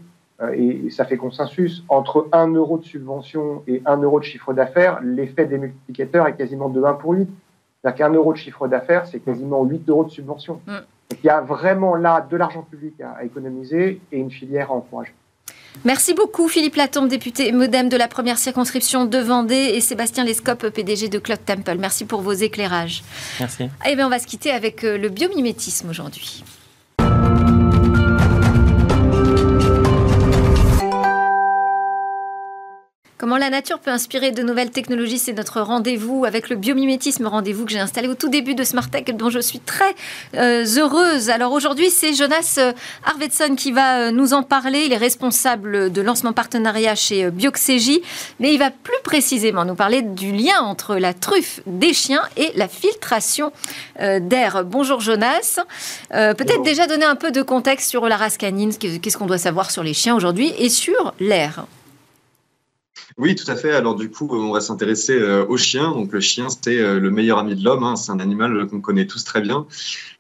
et, 0.54 0.92
ça 0.92 1.06
fait 1.06 1.18
consensus, 1.18 1.84
entre 1.90 2.28
1 2.32 2.54
euro 2.54 2.78
de 2.78 2.84
subvention 2.84 3.64
et 3.66 3.82
1 3.88 3.98
euro 3.98 4.20
de 4.20 4.26
chiffre 4.26 4.54
d'affaires, 4.54 5.00
l'effet 5.02 5.46
des 5.46 5.58
multiplicateurs 5.58 6.28
est 6.28 6.36
quasiment 6.36 6.70
de 6.70 6.84
1 6.84 6.94
pour 6.94 7.14
8. 7.14 7.28
C'est-à-dire 7.82 7.98
qu'un 7.98 8.14
euro 8.14 8.34
de 8.34 8.38
chiffre 8.38 8.68
d'affaires, 8.68 9.08
c'est 9.08 9.20
quasiment 9.20 9.64
8 9.64 9.90
euros 9.90 10.04
de 10.04 10.12
subvention. 10.12 10.62
Mm 10.68 10.78
il 11.12 11.26
y 11.26 11.30
a 11.30 11.42
vraiment 11.42 11.96
là 11.96 12.26
de 12.30 12.38
l'argent 12.38 12.64
public 12.64 12.96
à, 13.02 13.24
économiser 13.24 14.02
et 14.12 14.18
une 14.18 14.32
filière 14.32 14.72
à 14.72 14.76
encourager. 14.76 15.14
Merci 15.86 16.14
beaucoup 16.14 16.48
Philippe 16.48 16.76
Latombe, 16.76 17.08
député 17.08 17.52
modem 17.52 17.88
de 17.88 17.98
la 17.98 18.08
première 18.08 18.38
circonscription 18.38 19.06
de 19.06 19.18
Vendée 19.20 19.74
et 19.76 19.82
Sébastien 19.82 20.24
Lescope, 20.24 20.70
PDG 20.70 21.08
de 21.08 21.20
Cloud 21.20 21.40
Temple. 21.46 21.78
Merci 21.80 22.06
pour 22.06 22.22
vos 22.22 22.34
éclairages. 22.34 23.04
Merci. 23.40 23.70
Eh 23.88 23.96
bien, 23.96 24.08
on 24.08 24.10
va 24.10 24.20
se 24.20 24.26
quitter 24.26 24.50
avec 24.52 24.84
euh, 24.84 24.98
le 24.98 25.10
biomimétisme 25.10 25.90
aujourd'hui. 25.90 26.44
Comment 33.20 33.38
la 33.38 33.50
nature 33.50 33.80
peut 33.80 33.90
inspirer 33.90 34.30
de 34.30 34.44
nouvelles 34.44 34.70
technologies, 34.70 35.18
c'est 35.18 35.34
notre 35.34 35.60
rendez-vous 35.60 36.24
avec 36.24 36.50
le 36.50 36.56
biomimétisme, 36.56 37.26
rendez-vous 37.26 37.66
que 37.66 37.72
j'ai 37.72 37.80
installé 37.80 38.08
au 38.08 38.14
tout 38.14 38.30
début 38.30 38.54
de 38.54 38.64
Smart 38.64 38.88
Tech, 38.88 39.06
dont 39.06 39.32
je 39.32 39.40
suis 39.40 39.60
très 39.60 39.96
euh, 40.36 40.64
heureuse. 40.78 41.32
Alors 41.32 41.52
aujourd'hui, 41.52 41.90
c'est 41.90 42.14
Jonas 42.14 42.58
euh, 42.60 42.74
Arvedson 43.04 43.56
qui 43.56 43.72
va 43.72 44.02
euh, 44.02 44.12
nous 44.12 44.36
en 44.36 44.44
parler. 44.44 44.84
Il 44.86 44.94
est 44.94 44.98
responsable 44.98 45.92
de 45.92 46.02
lancement 46.04 46.32
partenariat 46.32 46.94
chez 46.94 47.32
Bioxégie, 47.32 48.04
mais 48.40 48.54
il 48.54 48.60
va 48.60 48.70
plus 48.70 49.02
précisément 49.04 49.66
nous 49.66 49.74
parler 49.74 50.04
du 50.04 50.32
lien 50.32 50.60
entre 50.62 50.96
la 50.98 51.16
truffe 51.16 51.62
des 51.66 51.94
chiens 51.94 52.22
et 52.38 52.52
la 52.54 52.68
filtration 52.68 53.52
d'air. 54.00 54.64
Bonjour 54.64 55.00
Jonas. 55.00 55.60
Peut-être 56.12 56.62
déjà 56.62 56.86
donner 56.86 57.06
un 57.06 57.16
peu 57.16 57.32
de 57.32 57.42
contexte 57.42 57.90
sur 57.90 58.08
la 58.08 58.18
race 58.18 58.38
canine, 58.38 58.76
qu'est-ce 58.78 59.18
qu'on 59.18 59.26
doit 59.26 59.40
savoir 59.40 59.72
sur 59.72 59.82
les 59.82 59.96
chiens 59.96 60.16
aujourd'hui 60.16 60.54
et 60.60 60.70
sur 60.70 61.16
l'air? 61.20 61.66
Oui, 63.18 63.36
tout 63.36 63.50
à 63.50 63.56
fait. 63.56 63.72
Alors 63.74 63.96
du 63.96 64.10
coup, 64.10 64.28
on 64.32 64.52
va 64.52 64.62
s'intéresser 64.62 65.18
euh, 65.18 65.46
au 65.48 65.58
chien. 65.58 65.92
Donc 65.92 66.12
le 66.12 66.20
chien, 66.20 66.48
c'est 66.50 66.78
euh, 66.80 67.00
le 67.00 67.10
meilleur 67.10 67.40
ami 67.40 67.56
de 67.56 67.64
l'homme. 67.64 67.84
Hein. 67.84 67.96
C'est 67.96 68.12
un 68.12 68.20
animal 68.20 68.68
qu'on 68.68 68.82
connaît 68.82 69.08
tous 69.08 69.24
très 69.24 69.42
bien. 69.42 69.66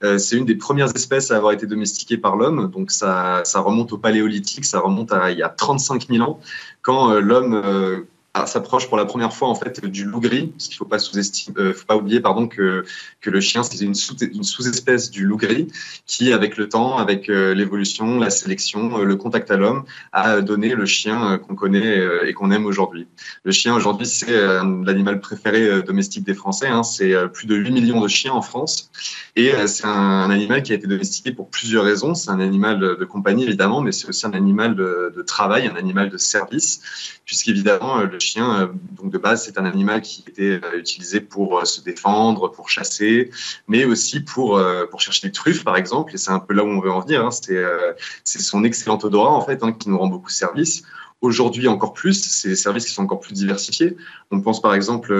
Euh, 0.03 0.17
c'est 0.17 0.37
une 0.37 0.45
des 0.45 0.55
premières 0.55 0.95
espèces 0.95 1.31
à 1.31 1.37
avoir 1.37 1.53
été 1.53 1.67
domestiquée 1.67 2.17
par 2.17 2.35
l'homme. 2.35 2.71
Donc 2.71 2.91
ça, 2.91 3.41
ça 3.43 3.59
remonte 3.59 3.93
au 3.93 3.97
paléolithique, 3.97 4.65
ça 4.65 4.79
remonte 4.79 5.11
à 5.11 5.31
il 5.31 5.37
y 5.37 5.43
a 5.43 5.49
35 5.49 6.07
000 6.07 6.23
ans, 6.23 6.39
quand 6.81 7.19
l'homme 7.19 8.05
s'approche 8.45 8.87
pour 8.87 8.97
la 8.97 9.05
première 9.05 9.33
fois 9.33 9.47
en 9.47 9.55
fait 9.55 9.85
du 9.85 10.05
loup 10.05 10.19
gris, 10.19 10.47
parce 10.47 10.67
qu'il 10.67 10.75
faut 10.75 10.85
pas 10.85 10.99
sous-estimer, 10.99 11.73
faut 11.73 11.85
pas 11.85 11.95
oublier 11.95 12.19
pardon 12.19 12.47
que 12.47 12.85
que 13.21 13.29
le 13.29 13.41
chien 13.41 13.63
c'est 13.63 13.83
une 13.83 13.95
sous-espèce 13.95 15.09
du 15.09 15.25
loup 15.25 15.37
gris 15.37 15.67
qui 16.05 16.31
avec 16.31 16.57
le 16.57 16.69
temps, 16.69 16.97
avec 16.97 17.27
l'évolution, 17.27 18.19
la 18.19 18.29
sélection, 18.29 18.97
le 18.97 19.15
contact 19.15 19.49
à 19.51 19.57
l'homme, 19.57 19.85
a 20.11 20.41
donné 20.41 20.75
le 20.75 20.85
chien 20.85 21.37
qu'on 21.39 21.55
connaît 21.55 21.99
et 22.25 22.33
qu'on 22.33 22.51
aime 22.51 22.65
aujourd'hui. 22.65 23.07
Le 23.43 23.51
chien 23.51 23.75
aujourd'hui 23.75 24.05
c'est 24.05 24.31
l'animal 24.31 25.19
préféré 25.19 25.81
domestique 25.81 26.23
des 26.23 26.33
Français. 26.33 26.67
Hein. 26.67 26.83
c'est 26.83 27.13
plus 27.33 27.47
de 27.47 27.55
8 27.55 27.71
millions 27.71 28.01
de 28.01 28.07
chiens 28.07 28.33
en 28.33 28.41
France 28.41 28.91
et 29.35 29.51
c'est 29.67 29.85
un, 29.85 30.29
animal 30.29 30.63
qui 30.63 30.71
a 30.71 30.75
été 30.75 30.87
domestiqué 30.87 31.31
pour 31.31 31.49
plusieurs 31.49 31.83
raisons. 31.83 32.15
C'est 32.15 32.29
un 32.29 32.39
animal 32.39 32.79
de 32.79 33.05
compagnie 33.05 33.43
évidemment, 33.43 33.81
mais 33.81 33.91
c'est 33.91 34.07
aussi 34.07 34.25
un 34.25 34.33
animal 34.33 34.75
de, 34.75 35.13
de 35.15 35.21
travail, 35.21 35.67
un 35.67 35.75
animal 35.75 36.09
de 36.09 36.17
service, 36.17 36.81
puisqu'évidemment 37.25 38.01
le 38.01 38.19
euh, 38.37 38.67
donc 38.91 39.11
de 39.11 39.17
base, 39.17 39.45
c'est 39.45 39.57
un 39.57 39.65
animal 39.65 40.01
qui 40.01 40.23
était 40.27 40.59
euh, 40.63 40.79
utilisé 40.79 41.21
pour 41.21 41.59
euh, 41.59 41.65
se 41.65 41.81
défendre, 41.81 42.51
pour 42.51 42.69
chasser, 42.69 43.31
mais 43.67 43.85
aussi 43.85 44.19
pour, 44.19 44.61
pour 44.91 45.01
chercher 45.01 45.27
des 45.27 45.31
truffes, 45.31 45.63
par 45.63 45.77
exemple. 45.77 46.13
Et 46.13 46.17
c'est 46.17 46.31
un 46.31 46.39
peu 46.39 46.53
là 46.53 46.63
où 46.63 46.67
on 46.67 46.79
veut 46.79 46.91
en 46.91 46.99
venir. 46.99 47.25
Hein. 47.25 47.31
C'est 47.31 48.39
son 48.39 48.63
excellent 48.63 48.99
odorat, 49.01 49.31
en 49.31 49.41
fait, 49.41 49.63
hein, 49.63 49.71
qui 49.71 49.89
nous 49.89 49.97
rend 49.97 50.07
beaucoup 50.07 50.29
service. 50.29 50.83
Aujourd'hui, 51.21 51.67
encore 51.67 51.93
plus, 51.93 52.21
c'est 52.21 52.49
des 52.49 52.55
services 52.55 52.85
qui 52.85 52.93
sont 52.93 53.03
encore 53.03 53.19
plus 53.19 53.33
diversifiés. 53.33 53.97
On 54.29 54.41
pense 54.41 54.61
par 54.61 54.75
exemple 54.75 55.13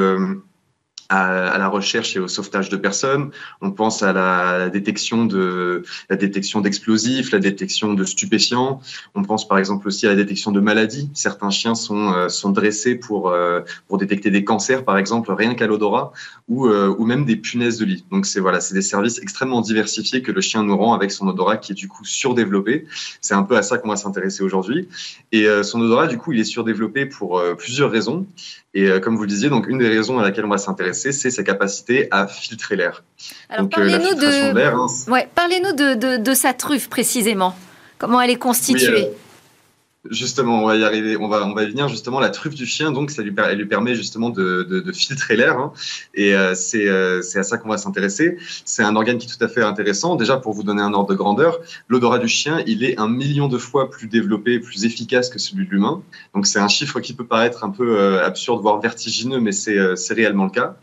à, 1.10 1.58
la 1.58 1.68
recherche 1.68 2.16
et 2.16 2.20
au 2.20 2.28
sauvetage 2.28 2.70
de 2.70 2.78
personnes. 2.78 3.32
On 3.62 3.72
pense 3.72 4.04
à 4.04 4.14
la, 4.14 4.70
détection 4.70 5.26
de 5.26 5.84
la 6.10 6.16
détection 6.16 6.62
d'explosifs, 6.62 7.32
la 7.32 7.40
détection 7.40 7.94
de 7.94 8.04
stupéfiants. 8.04 8.82
On 9.16 9.24
pense 9.24 9.48
par 9.48 9.58
exemple 9.58 9.88
aussi 9.88 10.06
à 10.06 10.10
la 10.10 10.16
détection 10.16 10.52
de 10.52 10.60
maladies. 10.60 11.10
Certains 11.14 11.50
chiens 11.50 11.76
sont 11.76 12.14
euh, 12.14 12.30
sont 12.30 12.50
dressés 12.50 12.96
pour 12.96 13.30
euh, 13.30 13.62
pour 13.88 13.98
détecter 13.98 14.32
des 14.32 14.44
cancers 14.44 14.84
par 14.84 14.98
exemple 14.98 15.32
rien 15.32 15.54
qu'à 15.56 15.68
l'odorat 15.68 16.12
ou 16.48 16.68
euh, 16.68 16.94
ou 16.98 17.06
même 17.06 17.26
des 17.26 17.36
punaises 17.36 17.78
de 17.78 17.86
lit. 17.86 18.06
Donc 18.12 18.26
c'est 18.26 18.40
voilà, 18.40 18.60
c'est 18.60 18.74
des 18.74 18.82
services 18.82 19.20
extrêmement 19.22 19.62
diversifiés 19.62 20.22
que 20.22 20.32
le 20.32 20.42
chien 20.42 20.64
nous 20.64 20.78
rend 20.78 20.94
avec 20.94 21.12
son 21.12 21.28
odorat 21.28 21.58
qui 21.58 21.72
est 21.72 21.76
du 21.76 21.88
coup 21.88 22.06
surdéveloppé. 22.06 22.86
C'est 23.22 23.34
un 23.34 23.44
peu 23.44 23.58
à 23.58 23.62
ça 23.62 23.78
qu'on 23.78 23.90
va 23.90 23.96
s'intéresser 23.96 24.44
aujourd'hui. 24.44 24.88
Et 25.32 25.48
son 25.64 25.82
odorat 25.82 26.08
du 26.08 26.18
coup, 26.18 26.32
il 26.32 26.40
est 26.40 26.44
surdéveloppé 26.44 27.06
pour 27.06 27.42
plusieurs 27.58 27.92
raisons. 27.92 28.26
Et 28.74 28.88
comme 29.02 29.16
vous 29.16 29.24
le 29.24 29.28
disiez, 29.28 29.50
donc 29.50 29.68
une 29.68 29.80
des 29.80 29.88
raisons 29.88 30.20
à 30.20 30.24
laquelle 30.24 30.46
on 30.46 30.50
va 30.50 30.58
s'intéresser 30.58 30.97
c'est 30.98 31.32
sa 31.32 31.44
capacité 31.44 32.08
à 32.12 32.28
filtrer 32.28 32.76
l'air. 32.76 33.04
Alors 33.50 33.70
parlez-nous 33.70 34.16
de... 34.16 34.58
Hein, 34.58 35.12
ouais, 35.12 35.28
parlez 35.34 35.60
de, 35.60 35.94
de, 35.94 36.18
de, 36.18 36.34
sa 36.34 36.54
truffe 36.54 36.90
précisément. 36.90 37.56
Comment 37.98 38.22
elle 38.22 38.32
est 38.32 38.36
constituée? 38.36 39.10
Justement, 40.12 40.64
on 40.64 40.68
va 40.68 40.76
y 40.76 40.84
arriver. 40.84 41.18
On 41.18 41.28
va, 41.28 41.46
on 41.46 41.54
va 41.54 41.64
y 41.64 41.70
venir 41.70 41.88
justement. 41.88 42.20
La 42.20 42.30
truffe 42.30 42.56
du 42.56 42.66
chien, 42.66 42.92
donc, 42.92 43.12
ça 43.12 43.22
lui, 43.22 43.34
elle 43.50 43.58
lui 43.58 43.66
permet 43.66 43.96
justement 43.96 44.30
de, 44.30 44.84
filtrer 44.94 45.36
l'air. 45.36 45.60
Hein. 45.60 45.74
et 46.14 46.34
euh, 46.34 46.56
c'est, 46.56 46.88
euh, 46.88 47.22
c'est 47.22 47.40
à 47.40 47.44
ça 47.44 47.58
qu'on 47.58 47.70
va 47.70 47.78
s'intéresser. 47.78 48.38
C'est 48.66 48.84
un 48.84 48.96
organe 48.96 49.18
qui 49.18 49.28
est 49.28 49.38
tout 49.38 49.44
à 49.44 49.48
fait 49.48 49.64
intéressant. 49.64 50.16
Déjà, 50.16 50.38
pour 50.38 50.54
vous 50.54 50.64
donner 50.64 50.82
un 50.82 50.94
ordre 50.94 51.10
de 51.10 51.16
grandeur, 51.16 51.60
l'odorat 51.88 52.20
du 52.20 52.28
chien, 52.28 52.64
il 52.66 52.84
est 52.84 53.00
un 53.00 53.08
million 53.08 53.48
de 53.48 53.58
fois 53.58 53.90
plus 53.90 54.08
développé, 54.08 54.60
plus 54.60 54.86
efficace 54.86 55.30
que 55.30 55.40
celui 55.40 55.66
de 55.66 55.72
l'humain. 55.72 56.02
Donc, 56.34 56.48
c'est 56.48 56.60
un 56.60 56.68
chiffre 56.68 57.00
qui 57.00 57.14
peut 57.14 57.26
paraître 57.26 57.64
un 57.64 57.70
peu 57.70 58.00
euh, 58.00 58.26
absurde, 58.26 58.62
voire 58.62 58.80
vertigineux, 58.80 59.40
mais 59.40 59.52
c'est, 59.52 59.78
réellement 60.14 60.46
le 60.46 60.52
cas. 60.52 60.76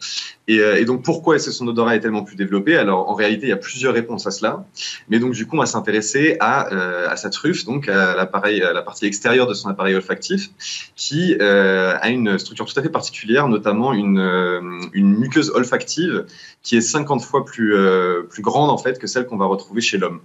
Et, 0.46 0.84
donc, 0.84 1.02
pourquoi 1.02 1.36
est-ce 1.36 1.46
que 1.46 1.52
son 1.52 1.66
odorat 1.66 1.96
est 1.96 2.00
tellement 2.00 2.22
plus 2.22 2.36
développé? 2.36 2.76
Alors, 2.76 3.08
en 3.08 3.14
réalité, 3.14 3.46
il 3.46 3.48
y 3.48 3.52
a 3.52 3.56
plusieurs 3.56 3.94
réponses 3.94 4.26
à 4.26 4.30
cela. 4.30 4.66
Mais 5.08 5.18
donc, 5.18 5.32
du 5.32 5.46
coup, 5.46 5.56
on 5.56 5.60
va 5.60 5.66
s'intéresser 5.66 6.36
à, 6.40 7.16
sa 7.16 7.30
truffe, 7.30 7.64
donc 7.64 7.88
à 7.88 8.14
l'appareil, 8.14 8.62
à 8.62 8.72
la 8.72 8.82
partie 8.82 9.06
extérieur 9.14 9.46
de 9.46 9.54
son 9.54 9.68
appareil 9.68 9.94
olfactif, 9.94 10.50
qui 10.96 11.36
euh, 11.40 11.96
a 12.00 12.08
une 12.10 12.36
structure 12.36 12.66
tout 12.66 12.78
à 12.78 12.82
fait 12.82 12.88
particulière, 12.88 13.46
notamment 13.46 13.92
une, 13.92 14.18
euh, 14.18 14.60
muqueuse 14.94 15.50
olfactive 15.54 16.26
qui 16.62 16.76
est 16.76 16.80
50 16.80 17.22
fois 17.22 17.44
plus, 17.44 17.76
euh, 17.76 18.22
plus 18.22 18.42
grande 18.42 18.70
en 18.70 18.78
fait 18.78 18.98
que 18.98 19.06
celle 19.06 19.26
qu'on 19.26 19.36
va 19.36 19.46
retrouver 19.46 19.80
chez 19.80 19.98
l'homme. 19.98 20.20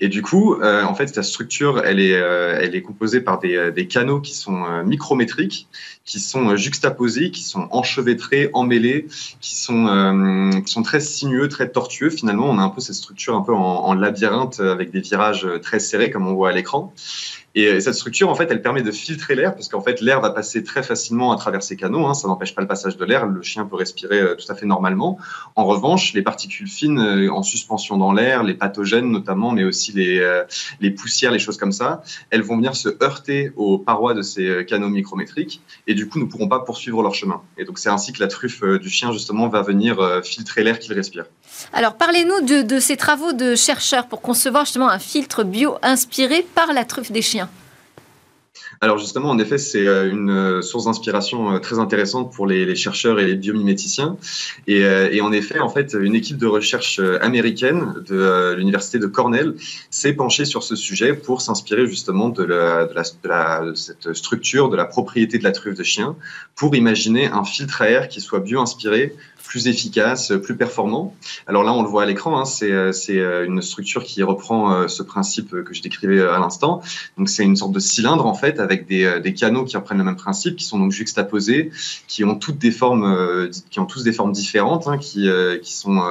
Et 0.00 0.08
du 0.08 0.22
coup, 0.22 0.62
en 0.62 0.94
fait, 0.94 1.08
sa 1.08 1.22
structure, 1.22 1.82
elle 1.84 2.00
est, 2.00 2.12
elle 2.12 2.74
est 2.74 2.80
composée 2.80 3.20
par 3.20 3.38
des, 3.38 3.86
canaux 3.86 4.20
qui 4.20 4.34
sont 4.34 4.64
micrométriques, 4.84 5.68
qui 6.06 6.20
sont 6.20 6.56
juxtaposés, 6.56 7.30
qui 7.30 7.42
sont 7.42 7.68
enchevêtrés, 7.70 8.48
emmêlés, 8.54 9.08
qui 9.40 9.56
sont, 9.56 10.62
qui 10.64 10.72
sont 10.72 10.82
très 10.82 11.00
sinueux, 11.00 11.48
très 11.48 11.68
tortueux. 11.68 12.08
Finalement, 12.08 12.48
on 12.48 12.58
a 12.58 12.62
un 12.62 12.70
peu 12.70 12.80
cette 12.80 12.94
structure 12.94 13.34
un 13.34 13.42
peu 13.42 13.52
en 13.52 13.92
labyrinthe 13.92 14.60
avec 14.60 14.90
des 14.90 15.00
virages 15.00 15.46
très 15.60 15.80
serrés, 15.80 16.10
comme 16.10 16.26
on 16.26 16.34
voit 16.34 16.48
à 16.48 16.52
l'écran. 16.52 16.94
Et 17.60 17.80
cette 17.80 17.94
structure, 17.94 18.28
en 18.28 18.36
fait, 18.36 18.46
elle 18.52 18.62
permet 18.62 18.82
de 18.82 18.92
filtrer 18.92 19.34
l'air 19.34 19.52
parce 19.52 19.66
qu'en 19.66 19.80
fait, 19.80 20.00
l'air 20.00 20.20
va 20.20 20.30
passer 20.30 20.62
très 20.62 20.84
facilement 20.84 21.32
à 21.32 21.36
travers 21.36 21.60
ces 21.60 21.74
canaux. 21.74 22.06
Hein, 22.06 22.14
ça 22.14 22.28
n'empêche 22.28 22.54
pas 22.54 22.62
le 22.62 22.68
passage 22.68 22.96
de 22.96 23.04
l'air. 23.04 23.26
Le 23.26 23.42
chien 23.42 23.64
peut 23.64 23.74
respirer 23.74 24.20
euh, 24.20 24.36
tout 24.36 24.44
à 24.48 24.54
fait 24.54 24.64
normalement. 24.64 25.18
En 25.56 25.64
revanche, 25.64 26.12
les 26.14 26.22
particules 26.22 26.68
fines 26.68 27.00
euh, 27.00 27.32
en 27.32 27.42
suspension 27.42 27.96
dans 27.96 28.12
l'air, 28.12 28.44
les 28.44 28.54
pathogènes 28.54 29.10
notamment, 29.10 29.50
mais 29.50 29.64
aussi 29.64 29.90
les, 29.90 30.20
euh, 30.20 30.44
les 30.80 30.92
poussières, 30.92 31.32
les 31.32 31.40
choses 31.40 31.56
comme 31.56 31.72
ça, 31.72 32.04
elles 32.30 32.42
vont 32.42 32.54
venir 32.54 32.76
se 32.76 32.90
heurter 33.02 33.50
aux 33.56 33.76
parois 33.76 34.14
de 34.14 34.22
ces 34.22 34.64
canaux 34.64 34.88
micrométriques 34.88 35.60
et 35.88 35.94
du 35.94 36.08
coup, 36.08 36.20
ne 36.20 36.26
pourront 36.26 36.48
pas 36.48 36.60
poursuivre 36.60 37.02
leur 37.02 37.16
chemin. 37.16 37.42
Et 37.56 37.64
donc, 37.64 37.80
c'est 37.80 37.90
ainsi 37.90 38.12
que 38.12 38.20
la 38.20 38.28
truffe 38.28 38.62
du 38.62 38.88
chien, 38.88 39.10
justement, 39.10 39.48
va 39.48 39.62
venir 39.62 40.22
filtrer 40.22 40.62
l'air 40.62 40.78
qu'il 40.78 40.92
respire. 40.92 41.24
Alors, 41.72 41.96
parlez-nous 41.96 42.64
de, 42.64 42.78
ces 42.78 42.96
travaux 42.96 43.32
de 43.32 43.54
chercheurs 43.54 44.06
pour 44.06 44.20
concevoir 44.20 44.64
justement 44.64 44.88
un 44.88 44.98
filtre 44.98 45.44
bio 45.44 45.76
inspiré 45.82 46.46
par 46.54 46.72
la 46.72 46.84
truffe 46.84 47.12
des 47.12 47.22
chiens. 47.22 47.48
Alors 48.80 48.98
justement, 48.98 49.30
en 49.30 49.38
effet, 49.40 49.58
c'est 49.58 49.88
euh, 49.88 50.08
une 50.08 50.30
euh, 50.30 50.62
source 50.62 50.84
d'inspiration 50.84 51.52
euh, 51.52 51.58
très 51.58 51.80
intéressante 51.80 52.32
pour 52.32 52.46
les, 52.46 52.76
chercheurs 52.76 53.18
et 53.18 53.26
les 53.26 53.34
biomiméticiens. 53.34 54.16
Et, 54.68 55.20
en 55.20 55.32
effet, 55.32 55.58
en 55.58 55.68
fait, 55.68 55.96
une 56.00 56.14
équipe 56.14 56.36
de 56.36 56.46
recherche 56.46 57.00
américaine 57.20 57.94
de 58.06 58.54
l'université 58.56 59.00
de 59.00 59.06
Cornell 59.06 59.54
s'est 59.90 60.12
penchée 60.12 60.44
sur 60.44 60.62
ce 60.62 60.76
sujet 60.76 61.14
pour 61.14 61.40
s'inspirer 61.40 61.88
justement 61.88 62.28
de, 62.28 62.44
de, 62.44 63.74
cette 63.74 64.12
structure, 64.12 64.68
de 64.68 64.76
la 64.76 64.84
propriété 64.84 65.38
de 65.38 65.44
la 65.44 65.52
truffe 65.52 65.76
de 65.76 65.82
chien, 65.82 66.14
pour 66.54 66.76
imaginer 66.76 67.26
un 67.26 67.44
filtre 67.44 67.82
à 67.82 67.90
air 67.90 68.08
qui 68.08 68.20
soit 68.20 68.40
bio-inspiré 68.40 69.16
plus 69.44 69.66
efficace, 69.68 70.32
plus 70.42 70.56
performant. 70.56 71.14
Alors 71.46 71.64
là, 71.64 71.72
on 71.72 71.82
le 71.82 71.88
voit 71.88 72.02
à 72.02 72.06
l'écran, 72.06 72.38
hein, 72.38 72.44
c'est 72.44 72.70
euh, 72.70 73.46
une 73.46 73.62
structure 73.62 74.04
qui 74.04 74.22
reprend 74.22 74.72
euh, 74.72 74.88
ce 74.88 75.02
principe 75.02 75.50
que 75.50 75.74
je 75.74 75.82
décrivais 75.82 76.18
euh, 76.18 76.34
à 76.34 76.38
l'instant. 76.38 76.82
Donc 77.16 77.28
c'est 77.28 77.44
une 77.44 77.56
sorte 77.56 77.72
de 77.72 77.80
cylindre 77.80 78.26
en 78.26 78.34
fait 78.34 78.60
avec 78.60 78.86
des, 78.86 79.20
des, 79.20 79.34
canaux 79.34 79.64
qui 79.64 79.76
reprennent 79.76 79.98
le 79.98 80.04
même 80.04 80.16
principe, 80.16 80.56
qui 80.56 80.64
sont 80.64 80.78
donc 80.78 80.92
juxtaposés, 80.92 81.70
qui 82.06 82.24
ont 82.24 82.34
toutes 82.34 82.58
des 82.58 82.70
formes, 82.70 83.48
qui 83.70 83.80
ont 83.80 83.86
tous 83.86 84.02
des 84.02 84.12
formes 84.12 84.32
différentes, 84.32 84.86
hein, 84.86 84.98
qui, 84.98 85.28
qui 85.62 85.74
sont 85.74 86.02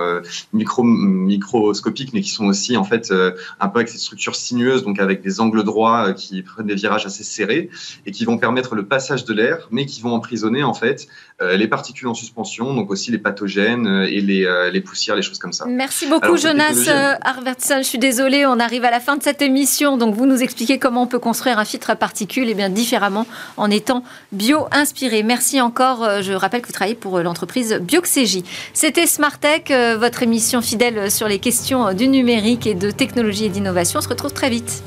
micro, 0.54 0.84
microscopiques, 0.84 2.14
mais 2.14 2.22
qui 2.22 2.30
sont 2.30 2.46
aussi 2.46 2.78
en 2.78 2.84
fait 2.84 3.12
un 3.60 3.68
peu 3.68 3.80
avec 3.80 3.90
cette 3.90 4.00
structure 4.00 4.36
sinueuse, 4.36 4.84
donc 4.84 5.00
avec 5.00 5.22
des 5.22 5.40
angles 5.40 5.64
droits 5.64 6.14
qui 6.14 6.42
prennent 6.42 6.68
des 6.68 6.76
virages 6.76 7.06
assez 7.06 7.24
serrés 7.24 7.70
et 8.06 8.12
qui 8.12 8.26
vont 8.26 8.38
permettre 8.38 8.76
le 8.76 8.86
passage 8.86 9.26
de 9.26 9.34
l'air, 9.34 9.68
mais 9.72 9.86
qui 9.86 10.02
vont 10.02 10.14
emprisonner 10.14 10.64
en 10.64 10.74
fait 10.74 11.08
les 11.42 11.68
particules 11.68 12.08
en 12.08 12.14
suspension, 12.14 12.74
donc 12.74 12.90
aussi 12.92 13.12
les 13.12 13.17
pathogènes 13.18 13.88
euh, 13.88 14.08
et 14.10 14.22
les, 14.22 14.46
euh, 14.46 14.70
les, 14.70 14.82
poussières, 14.82 15.16
les 15.16 15.22
choses 15.22 15.40
comme 15.40 15.54
ça. 15.54 15.66
Merci 15.68 16.08
beaucoup 16.08 16.38
Jonas 16.38 16.88
euh, 16.88 17.14
Arvertson. 17.22 17.78
Je 17.80 17.88
suis 17.88 17.98
désolée, 17.98 18.46
on 18.46 18.60
arrive 18.60 18.84
à 18.86 18.92
la 18.92 19.00
fin 19.00 19.18
de 19.18 19.24
cette 19.24 19.42
émission. 19.42 19.98
Donc 19.98 20.16
vous 20.16 20.26
nous 20.26 20.42
expliquez 20.42 20.80
comment 20.80 21.04
on 21.04 21.08
peut 21.08 21.20
construire 21.20 21.60
un 21.60 21.66
filtre 21.66 21.90
à 21.90 21.96
particules 21.96 22.48
et 22.48 22.52
eh 22.52 22.56
bien 22.56 22.70
différemment 22.70 23.28
en 23.58 23.70
étant 23.70 24.04
bio-inspiré. 24.32 25.24
Merci 25.24 25.62
encore. 25.62 26.22
Je 26.22 26.34
rappelle 26.34 26.62
que 26.62 26.68
vous 26.68 26.74
travaillez 26.74 26.96
pour 26.96 27.20
l'entreprise 27.20 27.80
Bioxégie. 27.82 28.44
C'était 28.74 29.08
Smartech, 29.08 29.72
votre 29.98 30.24
émission 30.24 30.62
fidèle 30.62 31.12
sur 31.12 31.28
les 31.28 31.40
questions 31.40 31.94
du 31.94 32.08
numérique 32.08 32.68
et 32.68 32.76
de 32.76 32.92
technologie 32.92 33.46
et 33.46 33.50
d'innovation. 33.50 34.00
On 34.00 34.02
se 34.02 34.10
retrouve 34.10 34.34
très 34.34 34.50
vite. 34.50 34.84